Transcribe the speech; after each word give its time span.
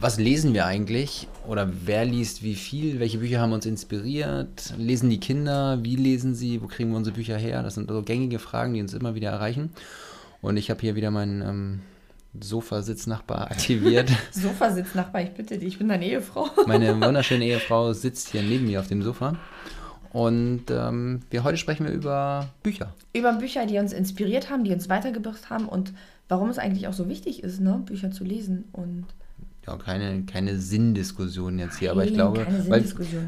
Was 0.00 0.18
lesen 0.18 0.54
wir 0.54 0.64
eigentlich? 0.64 1.28
Oder 1.46 1.70
wer 1.84 2.06
liest 2.06 2.42
wie 2.42 2.54
viel? 2.54 3.00
Welche 3.00 3.18
Bücher 3.18 3.38
haben 3.38 3.52
uns 3.52 3.66
inspiriert? 3.66 4.72
Lesen 4.78 5.10
die 5.10 5.20
Kinder? 5.20 5.78
Wie 5.82 5.96
lesen 5.96 6.34
sie? 6.34 6.62
Wo 6.62 6.68
kriegen 6.68 6.88
wir 6.88 6.96
unsere 6.96 7.14
Bücher 7.14 7.36
her? 7.36 7.62
Das 7.62 7.74
sind 7.74 7.90
so 7.90 8.00
gängige 8.00 8.38
Fragen, 8.38 8.72
die 8.72 8.80
uns 8.80 8.94
immer 8.94 9.14
wieder 9.14 9.28
erreichen. 9.28 9.72
Und 10.40 10.56
ich 10.56 10.70
habe 10.70 10.80
hier 10.80 10.94
wieder 10.94 11.10
meinen 11.10 11.42
ähm, 11.42 11.80
Sofasitznachbar 12.40 13.50
aktiviert. 13.50 14.10
Sofasitznachbar, 14.30 15.20
ich 15.20 15.32
bitte 15.32 15.58
dich, 15.58 15.68
ich 15.68 15.78
bin 15.78 15.90
deine 15.90 16.06
Ehefrau. 16.06 16.48
Meine 16.66 16.98
wunderschöne 16.98 17.44
Ehefrau 17.44 17.92
sitzt 17.92 18.30
hier 18.30 18.42
neben 18.42 18.68
mir 18.68 18.80
auf 18.80 18.88
dem 18.88 19.02
Sofa. 19.02 19.36
Und 20.14 20.64
ähm, 20.70 21.20
wir 21.28 21.44
heute 21.44 21.58
sprechen 21.58 21.84
wir 21.84 21.92
über 21.92 22.48
Bücher. 22.62 22.94
Über 23.12 23.34
Bücher, 23.34 23.66
die 23.66 23.78
uns 23.78 23.92
inspiriert 23.92 24.48
haben, 24.48 24.64
die 24.64 24.72
uns 24.72 24.88
weitergebracht 24.88 25.50
haben 25.50 25.68
und 25.68 25.92
warum 26.26 26.48
es 26.48 26.58
eigentlich 26.58 26.88
auch 26.88 26.94
so 26.94 27.06
wichtig 27.06 27.42
ist, 27.42 27.60
ne, 27.60 27.82
Bücher 27.84 28.10
zu 28.10 28.24
lesen 28.24 28.64
und 28.72 29.04
ja, 29.70 29.76
keine, 29.76 30.22
keine 30.24 30.58
Sinndiskussion 30.58 31.58
jetzt 31.58 31.78
hier, 31.78 31.90
aber 31.90 32.04
ich 32.04 32.14
glaube, 32.14 32.46
weil 32.68 32.84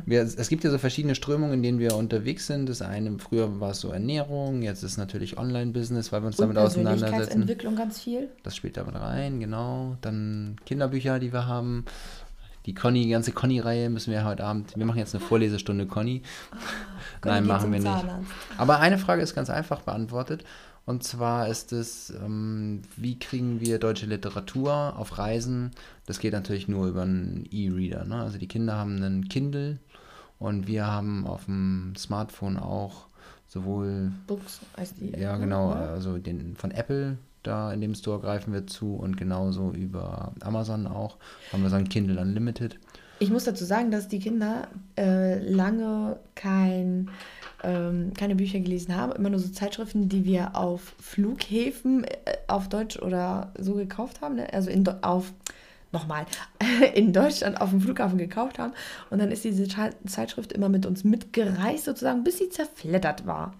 wir, 0.06 0.22
es 0.22 0.48
gibt 0.48 0.64
ja 0.64 0.70
so 0.70 0.78
verschiedene 0.78 1.14
Strömungen, 1.14 1.54
in 1.54 1.62
denen 1.62 1.78
wir 1.78 1.96
unterwegs 1.96 2.46
sind. 2.46 2.68
Das 2.68 2.82
eine, 2.82 3.18
früher 3.18 3.60
war 3.60 3.70
es 3.70 3.80
so 3.80 3.90
Ernährung, 3.90 4.62
jetzt 4.62 4.82
ist 4.82 4.96
natürlich 4.96 5.38
Online-Business, 5.38 6.12
weil 6.12 6.22
wir 6.22 6.26
uns 6.28 6.38
Und 6.38 6.48
damit 6.48 6.58
auseinandersetzen. 6.58 7.42
Entwicklung 7.42 7.76
ganz 7.76 8.00
viel. 8.00 8.28
Das 8.42 8.56
spielt 8.56 8.76
damit 8.76 8.94
rein, 8.94 9.40
genau. 9.40 9.96
Dann 10.00 10.56
Kinderbücher, 10.66 11.18
die 11.18 11.32
wir 11.32 11.46
haben. 11.46 11.84
Die 12.66 12.74
Conny, 12.74 13.02
die 13.04 13.10
ganze 13.10 13.32
Conny-Reihe 13.32 13.90
müssen 13.90 14.12
wir 14.12 14.24
heute 14.24 14.44
Abend. 14.44 14.76
Wir 14.76 14.86
machen 14.86 14.98
jetzt 14.98 15.14
eine 15.14 15.24
Vorlesestunde 15.24 15.86
Conny. 15.86 16.22
Oh, 17.24 17.28
Nein, 17.28 17.46
machen 17.46 17.70
wir 17.70 17.78
nicht. 17.78 18.04
Aber 18.58 18.80
eine 18.80 18.98
Frage 18.98 19.22
ist 19.22 19.34
ganz 19.34 19.48
einfach 19.48 19.82
beantwortet. 19.82 20.44
Und 20.84 21.04
zwar 21.04 21.46
ist 21.48 21.72
es, 21.72 22.10
ähm, 22.10 22.82
wie 22.96 23.18
kriegen 23.18 23.60
wir 23.60 23.78
deutsche 23.78 24.06
Literatur 24.06 24.96
auf 24.96 25.18
Reisen? 25.18 25.70
Das 26.06 26.18
geht 26.18 26.32
natürlich 26.32 26.66
nur 26.66 26.88
über 26.88 27.02
einen 27.02 27.46
E-Reader. 27.50 28.04
Ne? 28.04 28.16
Also 28.16 28.38
die 28.38 28.48
Kinder 28.48 28.74
haben 28.74 28.96
einen 28.96 29.28
Kindle 29.28 29.78
und 30.40 30.66
wir 30.66 30.86
haben 30.86 31.26
auf 31.26 31.44
dem 31.44 31.94
Smartphone 31.96 32.56
auch 32.58 33.06
sowohl 33.46 34.10
Books 34.26 34.60
als 34.74 34.94
die 34.94 35.10
Ja, 35.10 35.36
genau, 35.36 35.70
also 35.72 36.18
den 36.18 36.56
von 36.56 36.72
Apple, 36.72 37.18
da 37.42 37.72
in 37.72 37.80
dem 37.80 37.94
Store 37.94 38.20
greifen 38.20 38.52
wir 38.52 38.66
zu 38.66 38.94
und 38.94 39.16
genauso 39.16 39.72
über 39.72 40.32
Amazon 40.40 40.86
auch 40.86 41.16
haben 41.52 41.62
wir 41.62 41.70
so 41.70 41.76
Kindle 41.78 42.20
Unlimited. 42.20 42.78
Ich 43.18 43.30
muss 43.30 43.44
dazu 43.44 43.64
sagen, 43.64 43.90
dass 43.90 44.08
die 44.08 44.18
Kinder 44.18 44.68
äh, 44.96 45.38
lange 45.38 46.18
kein 46.34 47.08
ähm, 47.62 48.12
keine 48.14 48.34
Bücher 48.34 48.60
gelesen 48.60 48.96
haben, 48.96 49.12
immer 49.12 49.30
nur 49.30 49.38
so 49.38 49.48
Zeitschriften, 49.48 50.08
die 50.08 50.24
wir 50.24 50.56
auf 50.56 50.94
Flughäfen 51.00 52.04
äh, 52.04 52.08
auf 52.48 52.68
Deutsch 52.68 52.98
oder 52.98 53.52
so 53.58 53.74
gekauft 53.74 54.20
haben. 54.20 54.36
Ne? 54.36 54.52
Also 54.52 54.70
in, 54.70 54.86
auf, 55.02 55.32
nochmal, 55.92 56.26
in 56.94 57.12
Deutschland 57.12 57.60
auf 57.60 57.70
dem 57.70 57.80
Flughafen 57.80 58.18
gekauft 58.18 58.58
haben. 58.58 58.72
Und 59.10 59.18
dann 59.20 59.30
ist 59.30 59.44
diese 59.44 59.66
Zeitschrift 60.06 60.52
immer 60.52 60.68
mit 60.68 60.86
uns 60.86 61.04
mitgereist, 61.04 61.84
sozusagen, 61.84 62.24
bis 62.24 62.38
sie 62.38 62.48
zerfleddert 62.48 63.26
war. 63.26 63.54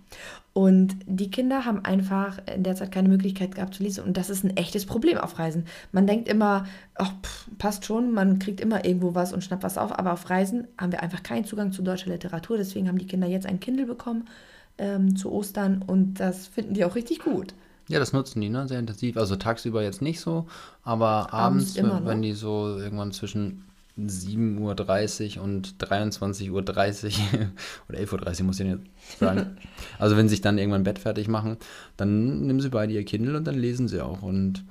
Und 0.55 0.97
die 1.07 1.31
Kinder 1.31 1.65
haben 1.65 1.83
einfach 1.85 2.39
in 2.55 2.63
der 2.63 2.75
Zeit 2.75 2.93
keine 2.93 3.09
Möglichkeit 3.09 3.55
gehabt 3.55 3.75
zu 3.75 3.83
lesen. 3.83 4.05
Und 4.05 4.19
das 4.19 4.29
ist 4.29 4.45
ein 4.45 4.57
echtes 4.57 4.85
Problem 4.85 5.17
auf 5.17 5.39
Reisen. 5.39 5.65
Man 5.93 6.07
denkt 6.07 6.29
immer, 6.29 6.67
ach, 6.95 7.13
pff, 7.23 7.47
passt 7.57 7.87
schon, 7.87 8.13
man 8.13 8.39
kriegt 8.39 8.61
immer 8.61 8.85
irgendwo 8.85 9.15
was 9.15 9.33
und 9.33 9.43
schnappt 9.43 9.63
was 9.63 9.79
auf. 9.79 9.99
Aber 9.99 10.13
auf 10.13 10.29
Reisen 10.29 10.69
haben 10.79 10.93
wir 10.93 11.03
einfach 11.03 11.23
keinen 11.23 11.47
Zugang 11.47 11.73
zu 11.73 11.83
deutscher 11.83 12.11
Literatur. 12.11 12.59
Deswegen 12.59 12.89
haben 12.89 12.99
die 12.99 13.07
Kinder 13.07 13.27
jetzt 13.27 13.47
ein 13.47 13.61
Kindle 13.61 13.87
bekommen 13.87 14.29
ähm, 14.77 15.17
zu 15.17 15.33
Ostern. 15.33 15.83
Und 15.87 16.21
das 16.21 16.49
finden 16.49 16.75
die 16.75 16.85
auch 16.85 16.97
richtig 16.97 17.21
gut. 17.21 17.55
Ja, 17.89 17.99
das 17.99 18.13
nutzen 18.13 18.41
die, 18.41 18.49
ne? 18.49 18.69
Sehr 18.69 18.79
intensiv. 18.79 19.17
Also 19.17 19.37
tagsüber 19.37 19.83
jetzt 19.83 20.03
nicht 20.03 20.21
so, 20.21 20.47
aber 20.83 21.33
abends, 21.33 21.33
abends 21.33 21.77
immer, 21.77 22.05
wenn, 22.07 22.21
ne? 22.21 22.29
die 22.29 22.33
so 22.33 22.79
irgendwann 22.79 23.13
zwischen 23.13 23.65
7.30 23.99 25.37
Uhr 25.39 25.45
und 25.45 25.75
23.30 25.79 26.51
Uhr 26.51 26.59
oder 26.59 27.99
11.30 27.99 28.41
Uhr 28.41 28.47
muss 28.47 28.61
ich 28.61 28.67
jetzt 28.67 29.19
sagen. 29.19 29.59
also 29.99 30.17
wenn 30.17 30.29
sie 30.29 30.35
sich 30.37 30.41
dann 30.41 30.57
irgendwann 30.59 30.85
Bett 30.85 30.99
fertig 30.99 31.29
machen, 31.29 31.59
dann 31.97 32.47
nehmen 32.47 32.61
sie 32.61 32.71
beide 32.71 32.93
ihr 32.93 33.05
Kindle 33.05 33.37
und 33.37 33.47
dann 33.47 33.57
lesen 33.57 33.89
sie 33.89 34.01
auch. 34.01 34.23
Und 34.23 34.65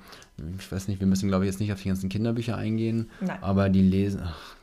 ich 0.58 0.72
weiß 0.72 0.88
nicht, 0.88 0.98
wir 0.98 1.06
müssen 1.06 1.28
glaube 1.28 1.44
ich 1.44 1.50
jetzt 1.50 1.60
nicht 1.60 1.72
auf 1.72 1.80
die 1.80 1.88
ganzen 1.88 2.08
Kinderbücher 2.08 2.56
eingehen, 2.56 3.10
Nein. 3.20 3.38
aber 3.42 3.68
die 3.68 3.82
lesen, 3.82 4.22
ach, 4.24 4.56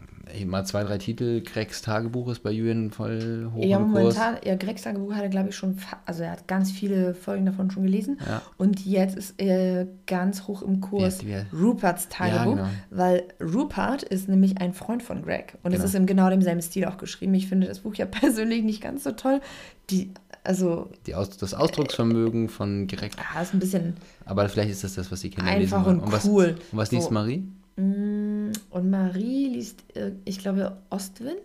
mal 0.46 0.66
zwei, 0.66 0.84
drei 0.84 0.98
Titel. 0.98 1.42
Gregs 1.42 1.82
Tagebuch 1.82 2.30
ist 2.30 2.44
bei 2.44 2.52
Julian 2.52 2.92
voll 2.92 3.50
hoch 3.54 3.64
Ja, 3.64 3.80
momentan, 3.80 4.38
ja, 4.44 4.56
Gregs 4.56 4.84
Tagebuch 4.84 5.14
hat 5.14 5.24
er, 5.24 5.30
glaube 5.30 5.50
ich, 5.50 5.56
schon, 5.56 5.78
also 6.06 6.24
er 6.24 6.32
hat 6.32 6.48
ganz 6.48 6.72
viele 6.72 7.14
Folgen 7.14 7.46
davon 7.46 7.72
schon 7.72 7.84
gelesen. 7.84 8.20
Ja. 8.28 8.42
Und 8.58 8.86
jetzt 8.86 9.16
ist 9.18 9.36
er 9.38 9.88
ganz 10.08 10.48
hoch 10.48 10.62
im 10.62 10.82
Kurs 10.82 11.22
ja, 11.24 11.46
Ruperts 11.54 12.10
Tagebuch, 12.10 12.58
ja, 12.58 12.64
genau. 12.64 12.68
weil 12.92 13.24
Rupert 13.42 14.04
ist 14.04 14.30
nämlich 14.30 14.60
ein 14.60 14.74
Freund 14.74 15.04
von 15.04 15.22
Greg. 15.24 15.58
Und 15.64 15.72
genau. 15.72 15.84
es 15.84 15.90
ist 15.90 15.96
im 15.96 16.06
genau 16.06 16.30
demselben 16.30 16.62
Stil 16.62 16.86
auch 16.86 16.98
geschrieben. 16.98 17.34
Ich 17.34 17.48
finde 17.48 17.68
das 17.68 17.80
Buch 17.80 17.96
ja 17.96 18.06
persönlich 18.10 18.64
nicht 18.64 18.82
ganz 18.82 19.04
so 19.04 19.12
toll. 19.12 19.42
Die, 19.90 20.12
also, 20.44 20.90
die 21.08 21.16
Aus, 21.16 21.38
das 21.38 21.54
Ausdrucksvermögen 21.54 22.50
von 22.50 22.88
Greg. 22.88 23.12
Ja, 23.34 23.42
ist 23.42 23.54
ein 23.54 23.60
bisschen. 23.60 23.96
Aber 24.26 24.48
vielleicht 24.50 24.70
ist 24.70 24.84
das 24.84 24.96
das, 24.96 25.12
was 25.12 25.22
die 25.22 25.32
Kinder 25.32 25.50
einfach 25.50 25.86
lesen. 25.86 26.02
Einfach 26.02 26.24
und 26.24 26.32
cool. 26.32 26.56
Und 26.72 26.78
was 26.78 26.92
liest 26.92 27.08
so. 27.08 27.14
Marie? 27.14 27.44
Mm, 27.80 28.52
und 28.70 28.90
Marie 28.90 29.48
liest, 29.48 29.84
äh, 29.96 30.12
ich 30.26 30.40
glaube, 30.40 30.78
Ostwind. 30.90 31.38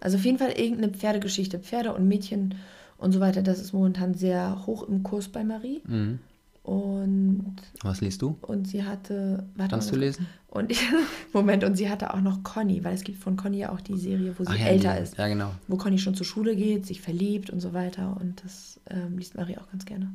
Also 0.00 0.18
auf 0.18 0.24
jeden 0.24 0.38
Fall 0.38 0.50
irgendeine 0.50 0.92
Pferdegeschichte. 0.92 1.58
Pferde 1.58 1.94
und 1.94 2.06
Mädchen 2.06 2.56
und 2.98 3.12
so 3.12 3.20
weiter. 3.20 3.42
Das 3.42 3.60
ist 3.60 3.72
momentan 3.72 4.14
sehr 4.14 4.66
hoch 4.66 4.82
im 4.86 5.02
Kurs 5.02 5.28
bei 5.28 5.44
Marie. 5.44 5.80
Mhm. 5.86 6.18
Und. 6.62 7.56
Was 7.82 8.00
liest 8.00 8.22
du? 8.22 8.36
Und 8.42 8.68
sie 8.68 8.84
hatte. 8.84 9.46
Warte 9.56 9.70
Kannst 9.70 9.90
du 9.90 9.96
lesen? 9.96 10.26
Und 10.48 10.70
ich, 10.70 10.82
Moment, 11.32 11.64
und 11.64 11.76
sie 11.76 11.88
hatte 11.88 12.12
auch 12.14 12.20
noch 12.20 12.42
Conny, 12.42 12.84
weil 12.84 12.94
es 12.94 13.02
gibt 13.02 13.22
von 13.22 13.36
Conny 13.36 13.58
ja 13.58 13.72
auch 13.72 13.80
die 13.80 13.96
Serie, 13.96 14.34
wo 14.38 14.44
sie 14.44 14.56
ja, 14.56 14.66
älter 14.66 14.94
die, 14.94 15.02
ist. 15.02 15.18
Ja, 15.18 15.28
genau. 15.28 15.52
Wo 15.66 15.76
Conny 15.76 15.98
schon 15.98 16.14
zur 16.14 16.26
Schule 16.26 16.54
geht, 16.54 16.86
sich 16.86 17.00
verliebt 17.00 17.50
und 17.50 17.60
so 17.60 17.72
weiter. 17.72 18.16
Und 18.20 18.44
das 18.44 18.80
ähm, 18.90 19.18
liest 19.18 19.34
Marie 19.34 19.56
auch 19.58 19.70
ganz 19.70 19.84
gerne. 19.84 20.12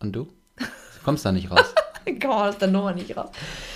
Und 0.00 0.14
du? 0.14 0.28
Du 0.56 1.04
kommst 1.04 1.24
da 1.24 1.32
nicht 1.32 1.50
raus. 1.50 1.74
Komm 2.20 2.30
aus 2.30 2.58
der 2.58 2.68
Nummer 2.68 2.92
nicht 2.92 3.16
raus. 3.16 3.30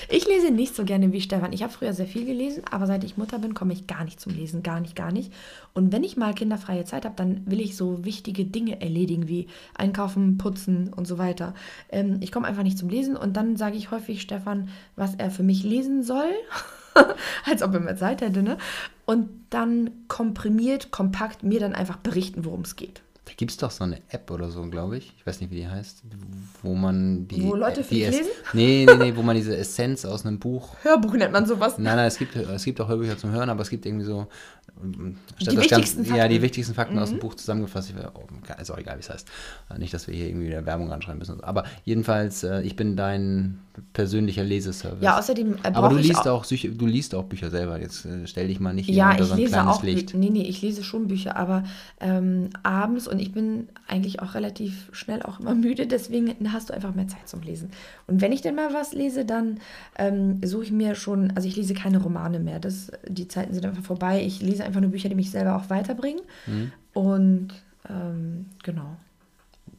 Ich 0.08 0.26
lese 0.26 0.50
nicht 0.50 0.74
so 0.74 0.84
gerne 0.84 1.12
wie 1.12 1.20
Stefan. 1.20 1.52
Ich 1.52 1.62
habe 1.62 1.72
früher 1.72 1.92
sehr 1.92 2.06
viel 2.06 2.24
gelesen, 2.24 2.62
aber 2.70 2.86
seit 2.86 3.04
ich 3.04 3.16
Mutter 3.16 3.38
bin, 3.38 3.54
komme 3.54 3.72
ich 3.72 3.86
gar 3.86 4.04
nicht 4.04 4.20
zum 4.20 4.32
Lesen. 4.32 4.62
Gar 4.62 4.80
nicht, 4.80 4.96
gar 4.96 5.12
nicht. 5.12 5.32
Und 5.74 5.92
wenn 5.92 6.04
ich 6.04 6.16
mal 6.16 6.34
kinderfreie 6.34 6.84
Zeit 6.84 7.04
habe, 7.04 7.14
dann 7.16 7.42
will 7.46 7.60
ich 7.60 7.76
so 7.76 8.04
wichtige 8.04 8.44
Dinge 8.44 8.80
erledigen, 8.80 9.28
wie 9.28 9.48
einkaufen, 9.74 10.38
putzen 10.38 10.92
und 10.92 11.06
so 11.06 11.18
weiter. 11.18 11.54
Ähm, 11.90 12.18
ich 12.20 12.32
komme 12.32 12.46
einfach 12.46 12.62
nicht 12.62 12.78
zum 12.78 12.88
Lesen 12.88 13.16
und 13.16 13.36
dann 13.36 13.56
sage 13.56 13.76
ich 13.76 13.90
häufig 13.90 14.22
Stefan, 14.22 14.68
was 14.94 15.14
er 15.14 15.30
für 15.30 15.42
mich 15.42 15.62
lesen 15.62 16.02
soll. 16.02 16.30
Als 17.44 17.62
ob 17.62 17.74
er 17.74 17.80
mehr 17.80 17.96
Zeit 17.96 18.20
hätte, 18.20 18.42
ne? 18.42 18.58
Und 19.04 19.28
dann 19.50 19.90
komprimiert, 20.08 20.90
kompakt 20.90 21.42
mir 21.42 21.60
dann 21.60 21.74
einfach 21.74 21.96
berichten, 21.96 22.44
worum 22.44 22.62
es 22.62 22.74
geht. 22.74 23.02
Da 23.26 23.32
gibt 23.36 23.50
es 23.50 23.56
doch 23.56 23.72
so 23.72 23.82
eine 23.82 23.98
App 24.08 24.30
oder 24.30 24.50
so, 24.50 24.62
glaube 24.70 24.98
ich. 24.98 25.12
Ich 25.18 25.26
weiß 25.26 25.40
nicht, 25.40 25.50
wie 25.50 25.56
die 25.56 25.68
heißt. 25.68 26.04
Wo 26.62 26.74
man 26.74 27.26
die. 27.26 27.42
Wo 27.42 27.56
Leute 27.56 27.82
viel 27.82 28.08
lesen? 28.08 28.30
Nee, 28.52 28.86
nee, 28.86 28.94
nee, 28.94 29.16
wo 29.16 29.22
man 29.22 29.34
diese 29.34 29.56
Essenz 29.56 30.04
aus 30.04 30.24
einem 30.24 30.38
Buch. 30.38 30.76
Hörbuch 30.82 31.12
nennt 31.14 31.32
man 31.32 31.44
sowas. 31.44 31.76
Nein, 31.76 31.96
nein, 31.96 32.06
es 32.06 32.18
gibt, 32.18 32.36
es 32.36 32.64
gibt 32.64 32.80
auch 32.80 32.88
Hörbücher 32.88 33.18
zum 33.18 33.32
Hören, 33.32 33.50
aber 33.50 33.62
es 33.62 33.68
gibt 33.68 33.84
irgendwie 33.84 34.04
so. 34.04 34.28
Die 34.82 35.56
wichtigsten 35.56 35.68
ganz, 35.68 36.08
Fakten. 36.08 36.14
Ja, 36.14 36.28
die 36.28 36.42
wichtigsten 36.42 36.74
Fakten 36.74 36.94
mhm. 36.94 37.02
aus 37.02 37.08
dem 37.08 37.16
mhm. 37.16 37.20
Buch 37.20 37.34
zusammengefasst. 37.34 37.90
Ich, 37.90 37.96
oh, 37.96 38.60
ist 38.60 38.70
auch 38.70 38.78
egal, 38.78 38.96
wie 38.96 39.00
es 39.00 39.10
heißt. 39.10 39.26
Nicht, 39.78 39.94
dass 39.94 40.06
wir 40.06 40.14
hier 40.14 40.28
irgendwie 40.28 40.48
wieder 40.48 40.66
Werbung 40.66 40.92
anschreiben 40.92 41.18
müssen. 41.18 41.42
Aber 41.42 41.64
jedenfalls, 41.84 42.42
äh, 42.42 42.62
ich 42.62 42.76
bin 42.76 42.96
dein 42.96 43.58
persönlicher 43.92 44.44
Leseservice. 44.44 45.02
Ja, 45.02 45.18
außerdem. 45.18 45.56
Äh, 45.62 45.68
aber 45.72 45.88
du 45.90 45.96
liest 45.96 46.26
auch, 46.26 46.42
auch, 46.42 46.46
du 46.46 46.86
liest 46.86 47.14
auch 47.14 47.24
Bücher 47.24 47.50
selber. 47.50 47.80
Jetzt 47.80 48.04
äh, 48.04 48.26
stell 48.26 48.48
dich 48.48 48.60
mal 48.60 48.72
nicht 48.72 48.88
ja, 48.88 49.10
unter 49.10 49.24
so 49.24 49.34
ein 49.34 49.44
kleines 49.44 49.76
auch, 49.76 49.82
Licht. 49.82 50.14
Nee, 50.14 50.30
nee, 50.30 50.42
ich 50.42 50.62
lese 50.62 50.82
schon 50.82 51.08
Bücher, 51.08 51.36
aber 51.36 51.64
ähm, 52.00 52.50
abends 52.62 53.06
und 53.06 53.18
ich 53.18 53.32
bin 53.32 53.68
eigentlich 53.86 54.20
auch 54.20 54.34
relativ 54.34 54.88
schnell 54.92 55.22
auch 55.22 55.40
immer 55.40 55.54
müde, 55.66 55.86
deswegen 55.86 56.34
hast 56.52 56.70
du 56.70 56.74
einfach 56.74 56.94
mehr 56.94 57.08
Zeit 57.08 57.28
zum 57.28 57.42
Lesen. 57.42 57.70
Und 58.06 58.20
wenn 58.20 58.32
ich 58.32 58.40
denn 58.40 58.54
mal 58.54 58.72
was 58.72 58.92
lese, 58.92 59.24
dann 59.24 59.60
ähm, 59.98 60.40
suche 60.44 60.64
ich 60.64 60.72
mir 60.72 60.94
schon, 60.94 61.32
also 61.34 61.48
ich 61.48 61.56
lese 61.56 61.74
keine 61.74 61.98
Romane 61.98 62.38
mehr. 62.38 62.60
Das, 62.60 62.90
die 63.08 63.28
Zeiten 63.28 63.54
sind 63.54 63.64
einfach 63.66 63.82
vorbei. 63.82 64.22
Ich 64.24 64.40
lese 64.40 64.64
einfach 64.66 64.80
nur 64.80 64.90
Bücher, 64.90 65.08
die 65.08 65.14
mich 65.14 65.30
selber 65.30 65.56
auch 65.56 65.70
weiterbringen. 65.70 66.22
Mhm. 66.46 66.72
Und 66.92 67.48
ähm, 67.88 68.46
genau. 68.62 68.96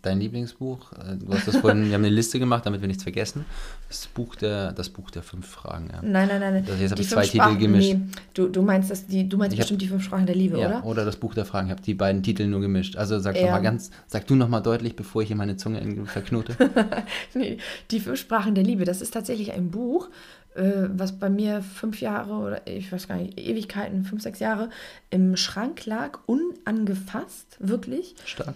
Dein 0.01 0.19
Lieblingsbuch? 0.19 0.93
Äh, 0.93 1.17
du 1.17 1.33
hast 1.33 1.47
das 1.47 1.57
vorhin, 1.57 1.85
wir 1.85 1.93
haben 1.93 2.03
eine 2.03 2.13
Liste 2.13 2.39
gemacht, 2.39 2.65
damit 2.65 2.81
wir 2.81 2.87
nichts 2.87 3.03
vergessen. 3.03 3.45
Das 3.87 4.07
Buch 4.07 4.35
der, 4.35 4.73
das 4.73 4.89
Buch 4.89 5.09
der 5.11 5.23
fünf 5.23 5.47
Fragen, 5.47 5.89
ja. 5.91 6.01
Nein, 6.01 6.27
nein, 6.27 6.39
nein. 6.39 6.65
Das, 6.65 6.79
jetzt 6.79 6.91
habe 6.91 7.01
ich 7.01 7.09
zwei 7.09 7.25
Titel 7.25 7.57
gemischt. 7.57 7.93
Nee, 7.93 8.01
du, 8.33 8.47
du 8.47 8.61
meinst, 8.61 8.91
dass 8.91 9.07
die, 9.07 9.27
du 9.27 9.37
meinst 9.37 9.53
ich 9.53 9.59
bestimmt 9.59 9.81
hab, 9.81 9.85
die 9.85 9.87
fünf 9.87 10.03
Sprachen 10.03 10.25
der 10.25 10.35
Liebe, 10.35 10.59
ja, 10.59 10.67
oder? 10.67 10.85
Oder 10.85 11.05
das 11.05 11.15
Buch 11.15 11.33
der 11.33 11.45
Fragen. 11.45 11.67
Ich 11.67 11.71
habe 11.71 11.81
die 11.81 11.93
beiden 11.93 12.23
Titel 12.23 12.47
nur 12.47 12.61
gemischt. 12.61 12.97
Also 12.97 13.19
sag 13.19 13.35
ja. 13.37 13.51
mal 13.51 13.59
ganz, 13.59 13.91
sag 14.07 14.27
du 14.27 14.35
nochmal 14.35 14.61
deutlich, 14.61 14.95
bevor 14.95 15.21
ich 15.21 15.27
hier 15.29 15.37
meine 15.37 15.57
Zunge 15.57 15.81
verknote. 16.05 16.55
nee, 17.33 17.57
die 17.91 17.99
fünf 17.99 18.19
Sprachen 18.19 18.55
der 18.55 18.63
Liebe, 18.63 18.85
das 18.85 19.01
ist 19.01 19.13
tatsächlich 19.13 19.53
ein 19.53 19.71
Buch, 19.71 20.09
äh, 20.57 20.89
was 20.89 21.17
bei 21.19 21.29
mir 21.29 21.61
fünf 21.61 22.01
Jahre 22.01 22.33
oder 22.33 22.67
ich 22.67 22.91
weiß 22.91 23.07
gar 23.07 23.17
nicht, 23.17 23.39
Ewigkeiten, 23.39 24.03
fünf, 24.03 24.23
sechs 24.23 24.39
Jahre 24.39 24.69
im 25.09 25.37
Schrank 25.37 25.85
lag, 25.85 26.19
unangefasst, 26.25 27.57
wirklich. 27.59 28.15
Stark. 28.25 28.55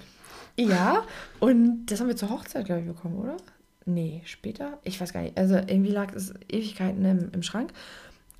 Ja, 0.57 1.03
und 1.39 1.86
das 1.88 2.00
haben 2.00 2.07
wir 2.07 2.15
zur 2.15 2.30
Hochzeit, 2.30 2.65
glaube 2.65 2.81
ich, 2.81 2.88
bekommen, 2.88 3.15
oder? 3.15 3.38
Nee, 3.86 4.21
später? 4.25 4.80
Ich 4.83 5.01
weiß 5.01 5.13
gar 5.13 5.21
nicht. 5.21 5.38
Also 5.38 5.56
irgendwie 5.56 5.92
lag 5.92 6.13
es 6.13 6.33
Ewigkeiten 6.50 7.03
im, 7.03 7.31
im 7.31 7.44
Schrank. 7.44 7.74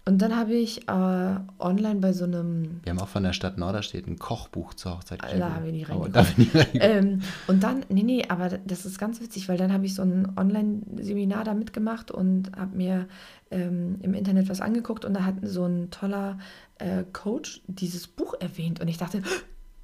Und 0.04 0.20
dann 0.20 0.36
habe 0.36 0.56
ich 0.56 0.88
äh, 0.88 1.36
online 1.60 2.00
bei 2.00 2.12
so 2.12 2.24
einem. 2.24 2.82
Wir 2.84 2.92
haben 2.92 3.00
auch 3.00 3.08
von 3.08 3.22
der 3.22 3.34
Stadt 3.34 3.60
Norderstedt 3.60 4.08
ein 4.08 4.18
Kochbuch 4.18 4.74
zur 4.74 4.94
Hochzeit 4.94 5.22
geschrieben. 5.22 5.42
Da 5.42 5.54
haben 5.54 5.66
wir 5.66 5.72
nie 5.72 5.84
reingeguckt. 5.84 6.36
ähm, 6.74 7.22
und 7.46 7.62
dann, 7.62 7.86
nee, 7.90 8.02
nee, 8.02 8.26
aber 8.28 8.50
das 8.50 8.88
ist 8.88 8.98
ganz 8.98 9.22
witzig, 9.22 9.48
weil 9.48 9.58
dann 9.58 9.72
habe 9.72 9.86
ich 9.86 9.94
so 9.94 10.02
ein 10.02 10.36
Online-Seminar 10.36 11.44
da 11.44 11.54
mitgemacht 11.54 12.10
und 12.10 12.52
habe 12.58 12.76
mir 12.76 13.08
ähm, 13.52 14.00
im 14.02 14.16
Internet 14.16 14.50
was 14.50 14.60
angeguckt 14.60 15.06
und 15.06 15.14
da 15.14 15.24
hat 15.24 15.36
so 15.44 15.66
ein 15.66 15.92
toller 15.92 16.40
äh, 16.80 17.04
Coach 17.14 17.62
dieses 17.68 18.08
Buch 18.08 18.34
erwähnt 18.40 18.82
und 18.82 18.88
ich 18.88 18.98
dachte, 18.98 19.22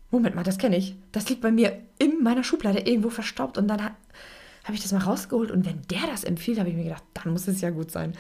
Moment 0.10 0.36
mal, 0.36 0.44
das 0.44 0.58
kenne 0.58 0.78
ich. 0.78 0.96
Das 1.12 1.30
liegt 1.30 1.42
bei 1.42 1.52
mir 1.52 1.82
in 2.00 2.24
meiner 2.24 2.44
Schublade 2.44 2.80
irgendwo 2.80 3.10
verstaubt 3.10 3.58
und 3.58 3.68
dann 3.68 3.82
habe 3.82 4.74
ich 4.74 4.82
das 4.82 4.92
mal 4.92 5.02
rausgeholt 5.02 5.52
und 5.52 5.66
wenn 5.66 5.82
der 5.90 6.08
das 6.08 6.24
empfiehlt, 6.24 6.60
habe 6.60 6.70
ich 6.70 6.76
mir 6.76 6.84
gedacht, 6.84 7.04
dann 7.14 7.32
muss 7.32 7.48
es 7.48 7.62
ja 7.62 7.70
gut 7.70 7.92
sein. 7.92 8.14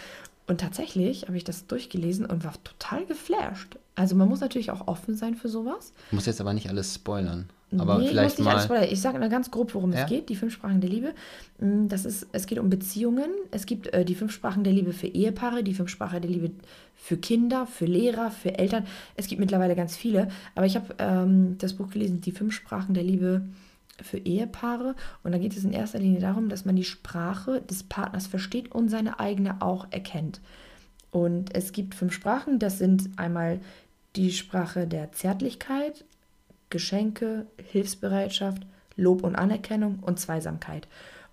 Und 0.48 0.62
tatsächlich 0.62 1.28
habe 1.28 1.36
ich 1.36 1.44
das 1.44 1.68
durchgelesen 1.68 2.26
und 2.26 2.46
war 2.46 2.54
total 2.64 3.06
geflasht. 3.06 3.78
Also 3.96 4.16
man 4.16 4.30
muss 4.30 4.40
natürlich 4.40 4.72
auch 4.72 4.88
offen 4.88 5.18
sein 5.18 5.36
für 5.36 5.50
sowas. 5.50 5.92
Du 6.10 6.16
musst 6.16 6.28
jetzt 6.28 6.40
aber 6.40 6.54
nicht 6.54 6.70
alles 6.70 6.96
spoilern. 6.96 7.50
Aber 7.78 7.98
nee, 7.98 8.08
vielleicht 8.08 8.40
mal. 8.40 8.88
Ich 8.90 9.02
sage 9.02 9.20
mal 9.20 9.30
ganz 9.30 9.52
grob, 9.52 9.74
worum 9.74 9.92
ja? 9.92 10.04
es 10.04 10.10
geht. 10.10 10.30
Die 10.30 10.36
fünf 10.36 10.54
Sprachen 10.54 10.80
der 10.80 10.90
Liebe. 10.90 11.14
Mm, 11.60 11.88
das 11.90 12.06
ist, 12.06 12.28
es 12.32 12.46
geht 12.46 12.60
um 12.60 12.70
Beziehungen. 12.70 13.30
Es 13.52 13.66
gibt 13.66 13.88
äh, 13.88 14.06
die 14.06 14.16
fünf 14.16 14.32
Sprachen 14.32 14.64
der 14.64 14.72
Liebe 14.72 14.94
für 14.94 15.08
Ehepaare, 15.08 15.64
die 15.64 15.74
fünf 15.74 15.90
Sprachen 15.90 16.22
der 16.22 16.32
Liebe 16.32 16.52
für 16.96 17.18
Kinder, 17.18 17.66
für 17.68 17.86
Lehrer, 17.86 18.32
für 18.32 18.58
Eltern. 18.58 18.86
Es 19.16 19.28
gibt 19.28 19.42
mittlerweile 19.42 19.76
ganz 19.76 19.98
viele. 19.98 20.30
Aber 20.56 20.66
ich 20.66 20.76
habe 20.76 20.96
ähm, 21.00 21.58
das 21.58 21.74
Buch 21.74 21.90
gelesen, 21.90 22.22
die 22.22 22.32
fünf 22.32 22.54
Sprachen 22.54 22.94
der 22.94 23.04
Liebe 23.04 23.42
für 24.02 24.18
Ehepaare. 24.18 24.96
Und 25.24 25.34
da 25.34 25.38
geht 25.38 25.56
es 25.58 25.64
in 25.66 25.74
erster 25.74 26.00
Linie 26.00 26.22
darum, 26.22 26.48
dass 26.48 26.64
man 26.64 26.76
die 26.76 26.86
Sprache 26.86 27.62
des 27.62 27.84
Partners 27.84 28.28
versteht 28.28 28.72
und 28.72 28.90
seine 28.90 29.20
eigene 29.20 29.62
auch 29.62 29.88
erkennt. 29.92 30.40
Und 31.12 31.54
es 31.56 31.74
gibt 31.74 31.96
fünf 31.96 32.14
Sprachen. 32.14 32.60
Das 32.60 32.78
sind 32.78 33.10
einmal 33.18 33.60
die 34.16 34.32
Sprache 34.32 34.88
der 34.88 35.12
Zärtlichkeit, 35.12 36.06
Geschenke, 36.70 37.46
Hilfsbereitschaft, 37.72 38.64
Lob 38.96 39.24
und 39.24 39.36
Anerkennung 39.36 40.00
und 40.02 40.20
Zweisamkeit. 40.20 40.88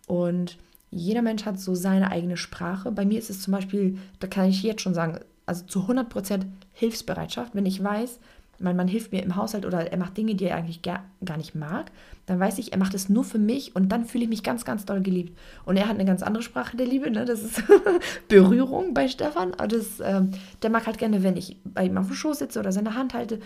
Und 0.07 0.59
jeder 0.91 1.23
Mensch 1.23 1.45
hat 1.45 1.59
so 1.59 1.75
seine 1.75 2.11
eigene 2.11 2.37
Sprache. 2.37 2.93
Bei 2.93 3.05
mir 3.05 3.19
ist 3.19 3.31
es 3.31 3.43
zum 3.43 3.53
Beispiel, 3.53 3.99
da 4.21 4.29
kann 4.29 4.49
ich 4.49 4.63
jetzt 4.63 4.83
schon 4.83 4.95
sagen, 4.95 5.19
also 5.47 5.65
zu 5.65 5.81
100% 5.81 6.43
Hilfsbereitschaft. 6.73 7.55
Wenn 7.55 7.67
ich 7.67 7.83
weiß, 7.83 8.21
mein 8.61 8.77
Mann 8.77 8.89
hilft 8.89 9.13
mir 9.13 9.23
im 9.23 9.37
Haushalt 9.37 9.67
oder 9.67 9.91
er 9.91 9.99
macht 9.99 10.17
Dinge, 10.17 10.35
die 10.35 10.45
er 10.45 10.57
eigentlich 10.57 10.83
gar, 10.83 11.05
gar 11.25 11.37
nicht 11.37 11.55
mag, 11.55 11.91
dann 12.27 12.39
weiß 12.39 12.59
ich, 12.59 12.73
er 12.73 12.79
macht 12.79 12.95
es 12.95 13.09
nur 13.09 13.25
für 13.25 13.39
mich 13.39 13.75
und 13.75 13.89
dann 13.91 14.05
fühle 14.05 14.25
ich 14.25 14.31
mich 14.31 14.43
ganz, 14.43 14.65
ganz 14.65 14.85
doll 14.85 15.01
geliebt. 15.01 15.37
Und 15.65 15.77
er 15.77 15.89
hat 15.89 15.95
eine 15.95 16.05
ganz 16.05 16.23
andere 16.23 16.43
Sprache 16.43 16.77
der 16.77 16.87
Liebe, 16.87 17.11
ne? 17.11 17.25
das 17.25 17.43
ist 17.43 17.63
Berührung 18.29 18.95
bei 18.95 19.09
Stefan. 19.09 19.53
Das, 19.69 20.01
äh, 20.01 20.23
der 20.63 20.71
mag 20.71 20.87
halt 20.87 20.99
gerne, 20.99 21.23
wenn 21.23 21.37
ich 21.37 21.57
bei 21.65 21.87
ihm 21.87 21.99
auf 21.99 22.07
dem 22.07 22.15
Schoß 22.15 22.39
sitze 22.39 22.61
oder 22.61 22.73
seine 22.73 22.95
Hand 22.95 23.15
halte. 23.15 23.41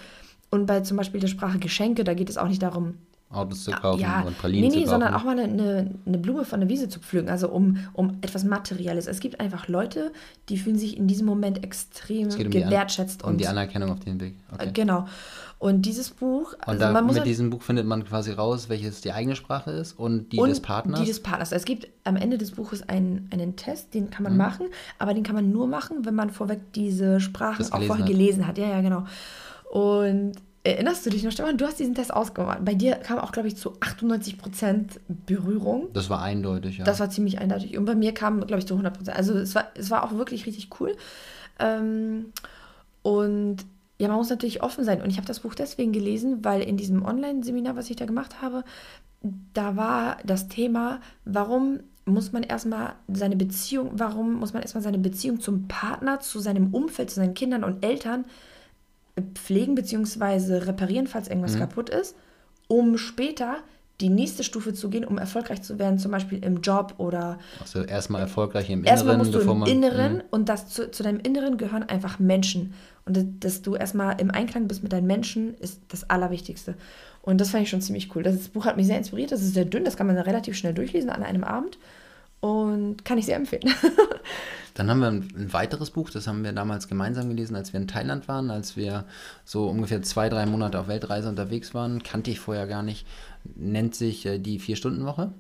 Und 0.50 0.66
bei 0.66 0.80
zum 0.80 0.96
Beispiel 0.96 1.20
der 1.20 1.28
Sprache 1.28 1.58
Geschenke, 1.58 2.04
da 2.04 2.14
geht 2.14 2.30
es 2.30 2.38
auch 2.38 2.48
nicht 2.48 2.62
darum, 2.62 2.94
Autos 3.30 3.64
zu 3.64 3.72
kaufen 3.72 4.00
ja, 4.00 4.22
und 4.22 4.38
Pralinen 4.38 4.62
nee, 4.62 4.68
nee, 4.68 4.84
zu 4.84 4.90
kaufen. 4.90 5.02
sondern 5.02 5.14
auch 5.14 5.24
mal 5.24 5.38
eine, 5.38 5.90
eine, 6.06 6.18
Blume 6.18 6.46
von 6.46 6.60
der 6.60 6.68
Wiese 6.70 6.88
zu 6.88 6.98
pflücken, 6.98 7.28
also 7.28 7.50
um, 7.50 7.76
um 7.92 8.16
etwas 8.22 8.42
Materielles. 8.42 9.06
Es 9.06 9.20
gibt 9.20 9.38
einfach 9.38 9.68
Leute, 9.68 10.12
die 10.48 10.56
fühlen 10.56 10.78
sich 10.78 10.96
in 10.96 11.08
diesem 11.08 11.26
Moment 11.26 11.62
extrem 11.62 12.28
um 12.28 12.50
gewertschätzt. 12.50 13.24
Um 13.24 13.32
und 13.32 13.38
die 13.38 13.46
Anerkennung 13.46 13.90
auf 13.90 14.00
den 14.00 14.18
Weg. 14.18 14.34
Okay. 14.50 14.70
Genau. 14.72 15.06
Und 15.58 15.82
dieses 15.82 16.10
Buch. 16.10 16.54
Und 16.54 16.68
also 16.68 16.80
da, 16.80 17.02
mit 17.02 17.16
halt, 17.16 17.26
diesem 17.26 17.50
Buch 17.50 17.60
findet 17.60 17.84
man 17.84 18.04
quasi 18.04 18.32
raus, 18.32 18.70
welches 18.70 19.02
die 19.02 19.12
eigene 19.12 19.36
Sprache 19.36 19.72
ist 19.72 19.98
und 19.98 20.32
die 20.32 20.38
und 20.38 20.48
des 20.48 20.60
Partners. 20.60 21.00
Die 21.00 21.06
des 21.06 21.20
Partners. 21.20 21.52
Es 21.52 21.66
gibt 21.66 21.88
am 22.04 22.16
Ende 22.16 22.38
des 22.38 22.52
Buches 22.52 22.88
einen, 22.88 23.28
einen 23.30 23.56
Test, 23.56 23.92
den 23.92 24.08
kann 24.08 24.22
man 24.22 24.32
mhm. 24.32 24.38
machen, 24.38 24.66
aber 24.98 25.12
den 25.12 25.22
kann 25.22 25.34
man 25.34 25.50
nur 25.50 25.66
machen, 25.66 26.06
wenn 26.06 26.14
man 26.14 26.30
vorweg 26.30 26.72
diese 26.74 27.20
Sprachen 27.20 27.66
auch 27.72 27.82
vorher 27.82 28.04
hat. 28.04 28.06
gelesen 28.06 28.46
hat. 28.46 28.56
Ja, 28.56 28.68
ja, 28.68 28.80
genau. 28.80 29.04
Und 29.70 30.34
Erinnerst 30.68 31.06
du 31.06 31.10
dich 31.10 31.22
noch, 31.22 31.32
Stefan? 31.32 31.56
Du 31.56 31.66
hast 31.66 31.78
diesen 31.78 31.94
Test 31.94 32.12
ausgemacht. 32.12 32.62
Bei 32.62 32.74
dir 32.74 32.96
kam 32.96 33.18
auch, 33.18 33.32
glaube 33.32 33.48
ich, 33.48 33.56
zu 33.56 33.72
98% 33.78 34.98
Berührung. 35.24 35.88
Das 35.94 36.10
war 36.10 36.20
eindeutig, 36.20 36.76
ja. 36.78 36.84
Das 36.84 37.00
war 37.00 37.08
ziemlich 37.08 37.38
eindeutig. 37.38 37.78
Und 37.78 37.86
bei 37.86 37.94
mir 37.94 38.12
kam, 38.12 38.46
glaube 38.46 38.58
ich, 38.58 38.66
zu 38.66 38.74
100%. 38.74 39.10
Also 39.10 39.32
es 39.32 39.54
war, 39.54 39.68
es 39.76 39.90
war 39.90 40.04
auch 40.04 40.12
wirklich 40.12 40.44
richtig 40.44 40.68
cool. 40.78 40.94
Ähm, 41.58 42.26
und 43.02 43.64
ja, 43.98 44.08
man 44.08 44.18
muss 44.18 44.28
natürlich 44.28 44.62
offen 44.62 44.84
sein. 44.84 45.00
Und 45.00 45.08
ich 45.08 45.16
habe 45.16 45.26
das 45.26 45.40
Buch 45.40 45.54
deswegen 45.54 45.92
gelesen, 45.92 46.44
weil 46.44 46.60
in 46.60 46.76
diesem 46.76 47.02
Online-Seminar, 47.02 47.74
was 47.74 47.88
ich 47.88 47.96
da 47.96 48.04
gemacht 48.04 48.42
habe, 48.42 48.62
da 49.54 49.76
war 49.76 50.18
das 50.24 50.48
Thema, 50.48 51.00
warum 51.24 51.80
muss 52.04 52.32
man 52.32 52.42
erstmal 52.42 52.94
seine 53.10 53.36
Beziehung, 53.36 53.92
warum 53.94 54.34
muss 54.34 54.52
man 54.52 54.60
erstmal 54.60 54.82
seine 54.82 54.98
Beziehung 54.98 55.40
zum 55.40 55.66
Partner, 55.66 56.20
zu 56.20 56.40
seinem 56.40 56.74
Umfeld, 56.74 57.08
zu 57.08 57.16
seinen 57.16 57.34
Kindern 57.34 57.64
und 57.64 57.84
Eltern 57.84 58.26
pflegen 59.22 59.74
bzw. 59.74 60.58
reparieren, 60.58 61.06
falls 61.06 61.28
irgendwas 61.28 61.54
mhm. 61.54 61.60
kaputt 61.60 61.90
ist, 61.90 62.16
um 62.68 62.98
später 62.98 63.58
die 64.00 64.10
nächste 64.10 64.44
Stufe 64.44 64.74
zu 64.74 64.90
gehen, 64.90 65.04
um 65.04 65.18
erfolgreich 65.18 65.62
zu 65.62 65.78
werden, 65.78 65.98
zum 65.98 66.12
Beispiel 66.12 66.44
im 66.44 66.60
Job 66.60 66.94
oder. 66.98 67.38
Also 67.60 67.82
erstmal 67.82 68.20
erfolgreich 68.20 68.70
im 68.70 68.80
Inneren. 68.80 68.86
Erstmal 68.86 69.16
musst 69.16 69.34
du 69.34 69.40
im 69.40 69.64
Inneren 69.64 70.16
mh. 70.18 70.24
und 70.30 70.48
das 70.48 70.68
zu, 70.68 70.90
zu 70.90 71.02
deinem 71.02 71.18
Inneren 71.18 71.56
gehören 71.56 71.82
einfach 71.82 72.18
Menschen. 72.18 72.74
Und 73.06 73.44
dass 73.44 73.62
du 73.62 73.74
erstmal 73.74 74.20
im 74.20 74.30
Einklang 74.30 74.68
bist 74.68 74.82
mit 74.82 74.92
deinen 74.92 75.06
Menschen, 75.06 75.54
ist 75.54 75.80
das 75.88 76.08
Allerwichtigste. 76.10 76.74
Und 77.22 77.40
das 77.40 77.50
fand 77.50 77.64
ich 77.64 77.70
schon 77.70 77.80
ziemlich 77.80 78.14
cool. 78.14 78.22
Das 78.22 78.48
Buch 78.48 78.66
hat 78.66 78.76
mich 78.76 78.86
sehr 78.86 78.98
inspiriert. 78.98 79.32
Das 79.32 79.42
ist 79.42 79.54
sehr 79.54 79.64
dünn, 79.64 79.84
das 79.84 79.96
kann 79.96 80.06
man 80.06 80.16
relativ 80.16 80.56
schnell 80.56 80.74
durchlesen 80.74 81.10
an 81.10 81.22
einem 81.22 81.42
Abend. 81.42 81.78
Und 82.40 83.04
kann 83.04 83.18
ich 83.18 83.26
sehr 83.26 83.36
empfehlen. 83.36 83.72
Dann 84.74 84.90
haben 84.90 85.00
wir 85.00 85.08
ein, 85.08 85.52
weiteres 85.52 85.90
Buch, 85.90 86.08
das 86.08 86.28
haben 86.28 86.44
wir 86.44 86.52
damals 86.52 86.86
gemeinsam 86.86 87.28
gelesen, 87.28 87.56
als 87.56 87.72
wir 87.72 87.80
in 87.80 87.88
Thailand 87.88 88.28
waren, 88.28 88.48
als 88.48 88.76
wir 88.76 89.06
so 89.44 89.68
ungefähr 89.68 90.02
zwei, 90.02 90.28
drei 90.28 90.46
Monate 90.46 90.78
auf 90.78 90.86
Weltreise 90.86 91.28
unterwegs 91.28 91.74
waren. 91.74 92.04
Kannte 92.04 92.30
ich 92.30 92.38
vorher 92.38 92.68
gar 92.68 92.84
nicht. 92.84 93.04
Nennt 93.56 93.96
sich 93.96 94.24
äh, 94.24 94.38
die 94.38 94.60
Vier-Stunden-Woche. 94.60 95.32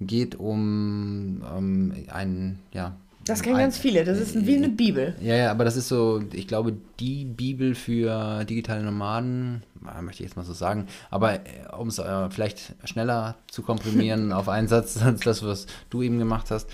Geht 0.00 0.34
um 0.34 1.44
ähm, 1.56 1.94
ein, 2.08 2.58
ja, 2.72 2.96
das 3.24 3.42
kennen 3.42 3.58
ganz 3.58 3.78
viele, 3.78 4.04
das 4.04 4.18
ist 4.18 4.46
wie 4.46 4.56
eine 4.56 4.68
Bibel. 4.68 5.14
Ja, 5.20 5.36
ja, 5.36 5.50
aber 5.50 5.64
das 5.64 5.76
ist 5.76 5.88
so, 5.88 6.22
ich 6.32 6.48
glaube, 6.48 6.76
die 6.98 7.24
Bibel 7.24 7.74
für 7.74 8.44
digitale 8.44 8.82
Nomaden, 8.82 9.62
möchte 10.00 10.22
ich 10.22 10.28
jetzt 10.28 10.36
mal 10.36 10.44
so 10.44 10.52
sagen, 10.52 10.86
aber 11.10 11.34
äh, 11.34 11.40
um 11.78 11.88
es 11.88 11.98
äh, 11.98 12.30
vielleicht 12.30 12.74
schneller 12.84 13.36
zu 13.50 13.62
komprimieren 13.62 14.32
auf 14.34 14.48
einen 14.48 14.68
Satz 14.68 15.00
als 15.02 15.20
das, 15.20 15.42
was 15.42 15.66
du 15.90 16.02
eben 16.02 16.18
gemacht 16.18 16.50
hast, 16.50 16.68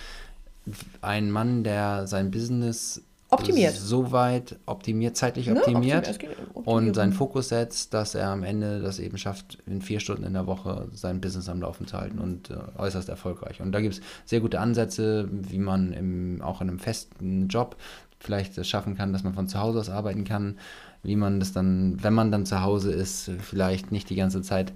ein 1.03 1.31
Mann, 1.31 1.65
der 1.65 2.07
sein 2.07 2.31
Business 2.31 3.03
optimiert. 3.31 3.75
so 3.75 4.12
weit 4.12 4.57
optimiert, 4.67 5.17
zeitlich 5.17 5.47
ne? 5.47 5.57
optimiert, 5.57 6.09
optimiert 6.09 6.38
und 6.67 6.95
seinen 6.95 7.13
Fokus 7.13 7.51
setzt, 7.51 7.95
dass 7.95 8.17
er 8.17 8.29
am 8.29 8.43
Ende 8.43 8.81
das 8.81 8.99
eben 8.99 9.19
schafft, 9.19 9.59
in 9.67 9.81
vier 9.81 10.01
Stunden 10.01 10.25
in 10.25 10.33
der 10.33 10.49
Woche 10.49 10.89
sein 10.93 11.21
Business 11.21 11.49
am 11.49 11.61
Laufen 11.61 11.87
zu 11.87 11.97
halten 11.97 12.19
und 12.19 12.51
äh, 12.51 12.57
äußerst 12.77 13.09
erfolgreich. 13.09 13.61
Und 13.61 13.71
da 13.71 13.81
gibt 13.81 13.95
es 13.95 14.01
sehr 14.25 14.41
gute 14.41 14.59
Ansätze, 14.59 15.29
wie 15.31 15.61
man 15.61 15.93
im, 15.93 16.43
auch 16.43 16.61
in 16.61 16.69
einem 16.69 16.81
festen 16.81 17.47
Job 17.47 17.77
vielleicht 18.19 18.59
es 18.59 18.69
schaffen 18.69 18.97
kann, 18.97 19.13
dass 19.13 19.23
man 19.23 19.33
von 19.33 19.47
zu 19.47 19.61
Hause 19.61 19.79
aus 19.79 19.91
arbeiten 19.91 20.25
kann, 20.25 20.59
wie 21.05 21.15
man 21.15 21.39
das 21.39 21.53
dann, 21.53 22.03
wenn 22.03 22.15
man 22.15 22.33
dann 22.33 22.47
zu 22.47 22.61
Hause 22.61 22.91
ist, 22.91 23.31
vielleicht 23.43 23.93
nicht 23.93 24.11
die 24.11 24.17
ganze 24.17 24.43
Zeit 24.43 24.73